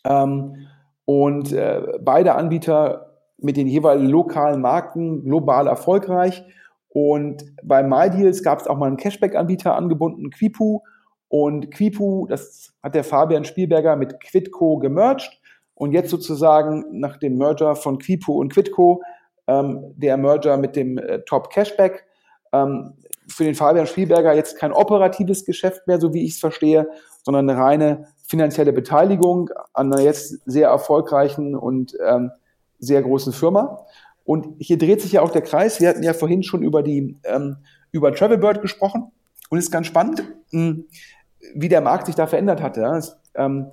Ähm, 0.05 0.67
und 1.05 1.53
äh, 1.53 1.99
beide 2.01 2.35
Anbieter 2.35 3.17
mit 3.39 3.57
den 3.57 3.69
jeweiligen 3.69 4.09
lokalen 4.09 4.61
Marken 4.61 5.25
global 5.25 5.67
erfolgreich. 5.67 6.45
Und 6.89 7.45
bei 7.62 7.83
MyDeals 7.83 8.43
gab 8.43 8.61
es 8.61 8.67
auch 8.67 8.77
mal 8.77 8.87
einen 8.87 8.97
Cashback-Anbieter 8.97 9.77
angebunden, 9.77 10.31
Quipu, 10.31 10.81
und 11.29 11.71
Quipu, 11.73 12.27
das 12.27 12.73
hat 12.83 12.95
der 12.95 13.05
Fabian 13.05 13.45
Spielberger 13.45 13.97
mit 13.97 14.21
Quidco 14.21 14.79
gemerged. 14.79 15.31
Und 15.75 15.93
jetzt 15.93 16.11
sozusagen 16.11 16.85
nach 16.93 17.19
dem 17.19 17.37
Merger 17.37 17.77
von 17.77 17.99
Quipu 17.99 18.41
und 18.41 18.53
Quidco, 18.53 19.03
ähm, 19.47 19.93
der 19.97 20.17
Merger 20.17 20.57
mit 20.57 20.75
dem 20.77 20.99
äh, 20.99 21.21
Top 21.21 21.51
Cashback. 21.51 22.07
Ähm, 22.53 22.95
für 23.29 23.45
den 23.45 23.55
Fabian 23.55 23.87
Spielberger 23.87 24.35
jetzt 24.35 24.57
kein 24.59 24.73
operatives 24.73 25.45
Geschäft 25.45 25.87
mehr, 25.87 26.01
so 26.01 26.15
wie 26.15 26.25
ich 26.25 26.33
es 26.33 26.39
verstehe, 26.39 26.89
sondern 27.25 27.51
eine 27.51 27.61
reine 27.61 28.07
finanzielle 28.27 28.73
Beteiligung 28.73 29.51
an 29.75 29.93
einer 29.93 30.03
jetzt 30.03 30.41
sehr 30.47 30.69
erfolgreichen 30.69 31.55
und 31.55 31.97
ähm, 32.07 32.31
sehr 32.79 33.03
großen 33.03 33.33
Firma. 33.33 33.85
Und 34.25 34.57
hier 34.59 34.79
dreht 34.79 35.01
sich 35.01 35.12
ja 35.12 35.23
auch 35.23 35.31
der 35.31 35.43
Kreis. 35.43 35.81
Wir 35.81 35.89
hatten 35.89 36.03
ja 36.03 36.15
vorhin 36.15 36.43
schon 36.43 36.62
über 36.62 36.83
die 36.83 37.17
ähm, 37.25 37.59
über 37.93 38.12
Travelbird 38.12 38.62
gesprochen 38.62 39.12
und 39.51 39.59
ist 39.59 39.71
ganz 39.71 39.87
spannend, 39.87 40.25
hm, 40.51 40.87
wie 41.55 41.69
der 41.69 41.81
Markt 41.81 42.07
sich 42.07 42.15
da 42.15 42.27
verändert 42.27 42.63
hatte. 42.63 42.83
Es, 42.97 43.17
ähm, 43.35 43.69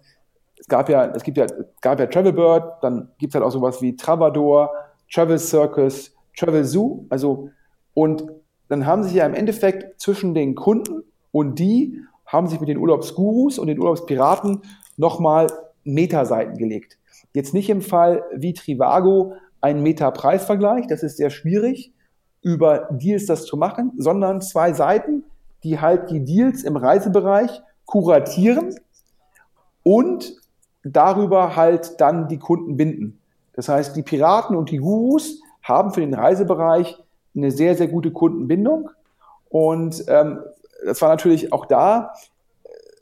es 0.59 0.67
gab 0.67 0.89
ja, 0.89 1.05
es 1.07 1.23
gibt 1.23 1.37
ja, 1.37 1.45
gab 1.81 1.99
ja 1.99 2.07
Travelbird, 2.07 2.81
dann 2.81 3.09
gibt 3.17 3.31
es 3.31 3.35
halt 3.35 3.45
auch 3.45 3.51
sowas 3.51 3.81
wie 3.81 3.95
Travador, 3.95 4.71
Travel 5.11 5.39
Circus, 5.39 6.15
Travel 6.37 6.63
Zoo, 6.63 7.05
also 7.09 7.49
und 7.93 8.25
dann 8.69 8.85
haben 8.85 9.03
sich 9.03 9.13
ja 9.13 9.25
im 9.25 9.33
Endeffekt 9.33 9.99
zwischen 10.01 10.33
den 10.33 10.55
Kunden 10.55 11.03
und 11.31 11.59
die 11.59 11.99
haben 12.25 12.47
sich 12.47 12.59
mit 12.59 12.69
den 12.69 12.77
Urlaubsgurus 12.77 13.59
und 13.59 13.67
den 13.67 13.79
Urlaubspiraten 13.79 14.61
nochmal 14.97 15.47
Metaseiten 15.83 16.57
gelegt. 16.57 16.97
Jetzt 17.33 17.53
nicht 17.53 17.69
im 17.69 17.81
Fall 17.81 18.23
wie 18.33 18.53
Trivago 18.53 19.33
ein 19.61 19.83
Meta-Preisvergleich, 19.83 20.87
das 20.87 21.03
ist 21.03 21.17
sehr 21.17 21.29
schwierig, 21.29 21.93
über 22.41 22.89
Deals 22.91 23.25
das 23.25 23.45
zu 23.45 23.57
machen, 23.57 23.91
sondern 23.97 24.41
zwei 24.41 24.73
Seiten, 24.73 25.23
die 25.63 25.79
halt 25.79 26.09
die 26.11 26.23
Deals 26.23 26.63
im 26.63 26.75
Reisebereich 26.75 27.61
kuratieren 27.85 28.75
und 29.83 30.35
darüber 30.83 31.55
halt 31.55 31.99
dann 32.01 32.27
die 32.27 32.39
Kunden 32.39 32.77
binden. 32.77 33.19
Das 33.53 33.69
heißt, 33.69 33.95
die 33.95 34.03
Piraten 34.03 34.55
und 34.55 34.71
die 34.71 34.77
Gurus 34.77 35.41
haben 35.61 35.93
für 35.93 36.01
den 36.01 36.13
Reisebereich 36.13 37.01
eine 37.35 37.51
sehr, 37.51 37.75
sehr 37.75 37.87
gute 37.87 38.11
Kundenbindung. 38.11 38.89
Und 39.49 40.03
ähm, 40.07 40.39
das 40.85 41.01
war 41.01 41.09
natürlich 41.09 41.53
auch 41.53 41.65
da, 41.65 42.13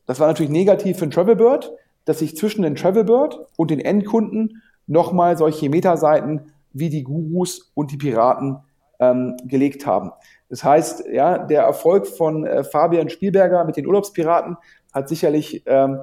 das 0.05 0.19
war 0.19 0.27
natürlich 0.27 0.51
negativ 0.51 0.97
für 0.97 1.05
den 1.05 1.11
Travelbird, 1.11 1.71
dass 2.05 2.19
sich 2.19 2.35
zwischen 2.35 2.63
den 2.63 2.75
Travelbird 2.75 3.47
und 3.55 3.71
den 3.71 3.79
Endkunden 3.79 4.61
nochmal 4.87 5.37
solche 5.37 5.69
Metaseiten 5.69 6.51
wie 6.73 6.89
die 6.89 7.03
Gurus 7.03 7.71
und 7.73 7.91
die 7.91 7.97
Piraten 7.97 8.57
ähm, 9.01 9.35
gelegt 9.45 9.85
haben. 9.85 10.11
Das 10.47 10.63
heißt, 10.63 11.05
ja, 11.11 11.39
der 11.39 11.63
Erfolg 11.63 12.07
von 12.07 12.45
äh, 12.45 12.63
Fabian 12.63 13.09
Spielberger 13.09 13.65
mit 13.65 13.75
den 13.75 13.87
Urlaubspiraten 13.87 14.57
hat 14.93 15.09
sicherlich 15.09 15.63
ähm, 15.65 15.99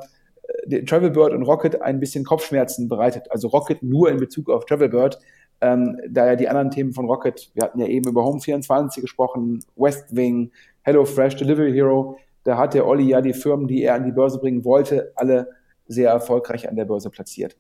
den 0.66 0.84
Travelbird 0.84 1.32
und 1.32 1.42
Rocket 1.44 1.80
ein 1.80 2.00
bisschen 2.00 2.24
Kopfschmerzen 2.24 2.88
bereitet. 2.88 3.30
Also 3.30 3.48
Rocket 3.48 3.82
nur 3.82 4.10
in 4.10 4.16
Bezug 4.18 4.50
auf 4.50 4.66
Travelbird, 4.66 5.18
ähm, 5.60 5.98
da 6.08 6.26
ja 6.26 6.36
die 6.36 6.48
anderen 6.48 6.70
Themen 6.70 6.92
von 6.92 7.06
Rocket, 7.06 7.50
wir 7.54 7.64
hatten 7.64 7.78
ja 7.78 7.86
eben 7.86 8.08
über 8.08 8.22
Home24 8.22 9.00
gesprochen, 9.00 9.64
Westwing, 9.76 10.50
HelloFresh, 10.82 11.36
Delivery 11.36 11.72
Hero, 11.72 12.18
da 12.44 12.56
hat 12.56 12.74
der 12.74 12.86
Olli 12.86 13.08
ja 13.08 13.20
die 13.20 13.34
Firmen, 13.34 13.66
die 13.66 13.82
er 13.82 13.94
an 13.94 14.04
die 14.04 14.12
Börse 14.12 14.38
bringen 14.38 14.64
wollte, 14.64 15.12
alle 15.16 15.48
sehr 15.86 16.10
erfolgreich 16.10 16.68
an 16.68 16.76
der 16.76 16.84
Börse 16.84 17.10
platziert. 17.10 17.56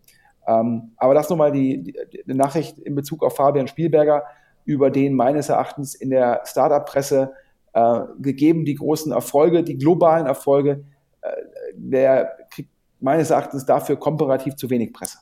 Ähm, 0.46 0.92
aber 0.96 1.14
das 1.14 1.28
nochmal 1.28 1.52
die, 1.52 1.82
die, 1.82 1.94
die 2.26 2.34
Nachricht 2.34 2.78
in 2.78 2.94
Bezug 2.94 3.22
auf 3.22 3.36
Fabian 3.36 3.68
Spielberger, 3.68 4.22
über 4.68 4.90
den 4.90 5.14
meines 5.14 5.48
Erachtens 5.48 5.94
in 5.94 6.10
der 6.10 6.42
Startup-Presse 6.44 7.32
äh, 7.72 8.00
gegeben 8.20 8.66
die 8.66 8.74
großen 8.74 9.10
Erfolge, 9.12 9.64
die 9.64 9.78
globalen 9.78 10.26
Erfolge, 10.26 10.84
äh, 11.22 11.30
der 11.72 12.36
kriegt 12.50 12.68
meines 13.00 13.30
Erachtens 13.30 13.64
dafür 13.64 13.96
komparativ 13.96 14.56
zu 14.56 14.68
wenig 14.68 14.92
Presse. 14.92 15.20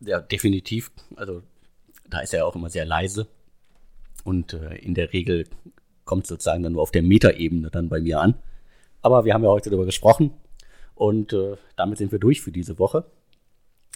Ja, 0.00 0.18
definitiv. 0.18 0.90
Also 1.14 1.42
da 2.10 2.18
ist 2.18 2.34
er 2.34 2.46
auch 2.46 2.56
immer 2.56 2.68
sehr 2.68 2.84
leise. 2.84 3.28
Und 4.24 4.54
äh, 4.54 4.74
in 4.78 4.94
der 4.94 5.12
Regel 5.12 5.44
kommt 6.04 6.26
sozusagen 6.26 6.64
dann 6.64 6.72
nur 6.72 6.82
auf 6.82 6.90
der 6.90 7.04
Metaebene 7.04 7.70
dann 7.70 7.88
bei 7.88 8.00
mir 8.00 8.20
an. 8.20 8.34
Aber 9.02 9.24
wir 9.24 9.34
haben 9.34 9.44
ja 9.44 9.50
heute 9.50 9.70
darüber 9.70 9.86
gesprochen 9.86 10.32
und 10.96 11.32
äh, 11.32 11.54
damit 11.76 11.98
sind 11.98 12.10
wir 12.10 12.18
durch 12.18 12.40
für 12.40 12.50
diese 12.50 12.80
Woche. 12.80 13.04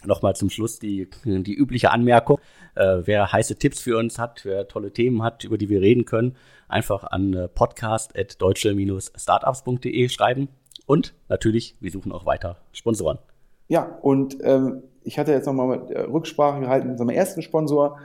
Nochmal 0.05 0.35
zum 0.35 0.49
Schluss 0.49 0.79
die, 0.79 1.07
die 1.25 1.53
übliche 1.53 1.91
Anmerkung. 1.91 2.39
Äh, 2.75 3.01
wer 3.05 3.31
heiße 3.31 3.57
Tipps 3.57 3.79
für 3.81 3.97
uns 3.97 4.19
hat, 4.19 4.45
wer 4.45 4.67
tolle 4.67 4.91
Themen 4.91 5.23
hat, 5.23 5.43
über 5.43 5.57
die 5.57 5.69
wir 5.69 5.81
reden 5.81 6.05
können, 6.05 6.35
einfach 6.67 7.03
an 7.03 7.33
äh, 7.33 7.47
podcast.deutsche-startups.de 7.47 10.09
schreiben. 10.09 10.49
Und 10.85 11.13
natürlich, 11.29 11.77
wir 11.79 11.91
suchen 11.91 12.11
auch 12.11 12.25
weiter 12.25 12.57
Sponsoren. 12.71 13.19
Ja, 13.67 13.97
und 14.01 14.37
ähm, 14.43 14.83
ich 15.03 15.17
hatte 15.17 15.31
jetzt 15.31 15.45
nochmal 15.45 15.89
äh, 15.91 16.01
Rücksprache 16.01 16.59
gehalten 16.59 16.87
mit 16.87 16.93
unserem 16.93 17.09
ersten 17.09 17.41
Sponsor, 17.41 17.99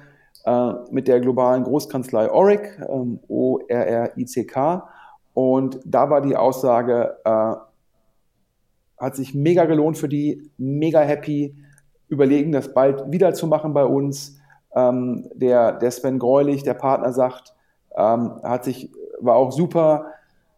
äh, 0.45 0.73
mit 0.91 1.09
der 1.09 1.21
globalen 1.21 1.65
Großkanzlei 1.65 2.31
Oric, 2.31 2.81
ähm, 2.89 3.21
O-R-R-I-C-K. 3.29 4.89
Und 5.35 5.81
da 5.85 6.11
war 6.11 6.21
die 6.21 6.37
Aussage, 6.37 7.17
äh, 7.25 7.55
hat 8.99 9.17
sich 9.17 9.35
mega 9.35 9.65
gelohnt 9.67 9.99
für 9.99 10.09
die, 10.09 10.51
mega 10.59 11.01
happy, 11.01 11.57
überlegen, 12.09 12.53
das 12.53 12.73
bald 12.73 13.11
wieder 13.11 13.35
zu 13.35 13.47
machen 13.47 13.75
bei 13.75 13.85
uns. 13.85 14.39
Ähm, 14.75 15.29
der, 15.35 15.73
der 15.73 15.91
Sven 15.91 16.19
Greulich, 16.19 16.63
der 16.63 16.75
Partner, 16.75 17.13
sagt, 17.13 17.55
ähm, 17.97 18.41
hat 18.43 18.65
sich, 18.65 18.91
war 19.21 19.37
auch 19.37 19.51
super 19.51 20.07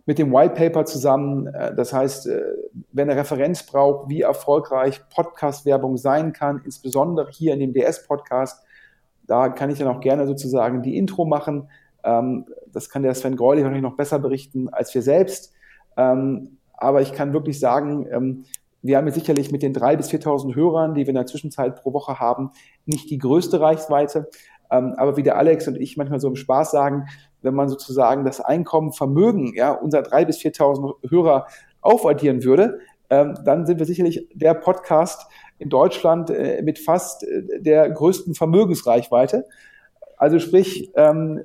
mit 0.06 0.18
dem 0.18 0.32
White 0.32 0.54
Paper 0.54 0.84
zusammen. 0.84 1.46
Äh, 1.46 1.74
das 1.74 1.92
heißt, 1.92 2.26
äh, 2.26 2.42
wenn 2.92 3.08
er 3.08 3.16
Referenz 3.16 3.62
braucht, 3.64 4.08
wie 4.08 4.22
erfolgreich 4.22 5.00
Podcast-Werbung 5.08 5.96
sein 5.96 6.32
kann, 6.32 6.62
insbesondere 6.64 7.30
hier 7.30 7.54
in 7.54 7.60
dem 7.60 7.72
DS-Podcast, 7.72 8.64
da 9.26 9.48
kann 9.48 9.70
ich 9.70 9.78
dann 9.78 9.88
auch 9.88 10.00
gerne 10.00 10.26
sozusagen 10.26 10.82
die 10.82 10.96
Intro 10.96 11.24
machen. 11.24 11.68
Ähm, 12.02 12.46
das 12.72 12.88
kann 12.88 13.02
der 13.02 13.14
Sven 13.14 13.36
Greulich 13.36 13.62
wahrscheinlich 13.62 13.88
noch 13.88 13.96
besser 13.96 14.18
berichten 14.18 14.68
als 14.68 14.92
wir 14.94 15.02
selbst. 15.02 15.52
Ähm, 15.96 16.58
aber 16.72 17.02
ich 17.02 17.12
kann 17.12 17.32
wirklich 17.32 17.60
sagen, 17.60 18.08
ähm, 18.10 18.44
wir 18.82 18.96
haben 18.96 19.10
sicherlich 19.10 19.52
mit 19.52 19.62
den 19.62 19.74
3.000 19.74 19.96
bis 19.96 20.10
4.000 20.10 20.54
Hörern, 20.54 20.94
die 20.94 21.02
wir 21.02 21.08
in 21.10 21.14
der 21.14 21.26
Zwischenzeit 21.26 21.76
pro 21.76 21.92
Woche 21.92 22.18
haben, 22.18 22.50
nicht 22.86 23.10
die 23.10 23.18
größte 23.18 23.60
Reichweite. 23.60 24.28
aber 24.68 25.16
wie 25.16 25.22
der 25.22 25.36
Alex 25.36 25.68
und 25.68 25.76
ich 25.76 25.96
manchmal 25.96 26.20
so 26.20 26.28
im 26.28 26.36
Spaß 26.36 26.70
sagen, 26.70 27.06
wenn 27.42 27.54
man 27.54 27.68
sozusagen 27.68 28.24
das 28.24 28.40
Einkommen, 28.40 28.92
Vermögen 28.92 29.52
ja, 29.54 29.72
unserer 29.72 30.02
3.000 30.02 30.24
bis 30.26 30.38
4.000 30.38 31.10
Hörer 31.10 31.46
aufaddieren 31.80 32.44
würde, 32.44 32.78
ähm, 33.10 33.34
dann 33.44 33.66
sind 33.66 33.78
wir 33.78 33.86
sicherlich 33.86 34.28
der 34.32 34.54
Podcast 34.54 35.26
in 35.58 35.68
Deutschland 35.68 36.30
äh, 36.30 36.62
mit 36.62 36.78
fast 36.78 37.24
äh, 37.24 37.60
der 37.60 37.90
größten 37.90 38.34
Vermögensreichweite. 38.34 39.46
Also 40.16 40.38
sprich, 40.38 40.92
ähm, 40.94 41.40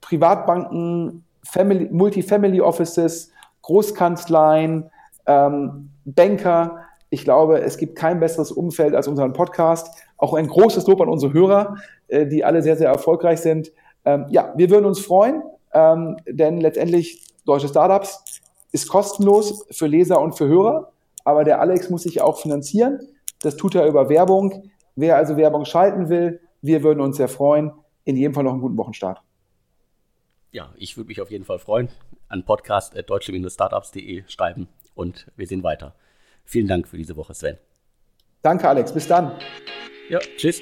Privatbanken, 0.00 1.24
Family, 1.42 1.88
Multifamily 1.90 2.60
Offices, 2.60 3.30
Großkanzleien, 3.62 4.90
ähm, 5.26 5.90
Banker. 6.04 6.78
Ich 7.10 7.24
glaube, 7.24 7.60
es 7.60 7.78
gibt 7.78 7.96
kein 7.96 8.20
besseres 8.20 8.52
Umfeld 8.52 8.94
als 8.94 9.08
unseren 9.08 9.32
Podcast. 9.32 9.96
Auch 10.16 10.34
ein 10.34 10.46
großes 10.46 10.86
Lob 10.86 11.00
an 11.00 11.08
unsere 11.08 11.32
Hörer, 11.32 11.76
äh, 12.08 12.26
die 12.26 12.44
alle 12.44 12.62
sehr, 12.62 12.76
sehr 12.76 12.88
erfolgreich 12.88 13.40
sind. 13.40 13.72
Ähm, 14.04 14.26
ja, 14.30 14.52
wir 14.56 14.70
würden 14.70 14.84
uns 14.84 15.00
freuen, 15.00 15.42
ähm, 15.72 16.16
denn 16.26 16.60
letztendlich 16.60 17.24
deutsche 17.46 17.68
Startups 17.68 18.42
ist 18.72 18.88
kostenlos 18.88 19.66
für 19.70 19.86
Leser 19.86 20.20
und 20.20 20.36
für 20.36 20.46
Hörer, 20.46 20.92
aber 21.24 21.44
der 21.44 21.60
Alex 21.60 21.90
muss 21.90 22.02
sich 22.02 22.20
auch 22.20 22.38
finanzieren. 22.38 23.00
Das 23.40 23.56
tut 23.56 23.74
er 23.74 23.86
über 23.86 24.08
Werbung. 24.08 24.70
Wer 24.96 25.16
also 25.16 25.36
Werbung 25.36 25.64
schalten 25.64 26.08
will, 26.08 26.40
wir 26.62 26.82
würden 26.82 27.00
uns 27.00 27.16
sehr 27.16 27.28
freuen. 27.28 27.72
In 28.04 28.16
jedem 28.16 28.34
Fall 28.34 28.44
noch 28.44 28.52
einen 28.52 28.60
guten 28.60 28.76
Wochenstart. 28.76 29.22
Ja, 30.50 30.72
ich 30.76 30.96
würde 30.96 31.08
mich 31.08 31.20
auf 31.20 31.30
jeden 31.30 31.44
Fall 31.44 31.58
freuen. 31.58 31.88
An 32.28 32.44
podcast.deutsche-startups.de 32.44 34.24
schreiben 34.28 34.68
und 34.94 35.30
wir 35.36 35.46
sehen 35.46 35.62
weiter. 35.62 35.94
Vielen 36.44 36.68
Dank 36.68 36.88
für 36.88 36.96
diese 36.96 37.16
Woche, 37.16 37.34
Sven. 37.34 37.58
Danke, 38.42 38.68
Alex. 38.68 38.92
Bis 38.92 39.08
dann. 39.08 39.32
Ja, 40.10 40.18
tschüss. 40.36 40.60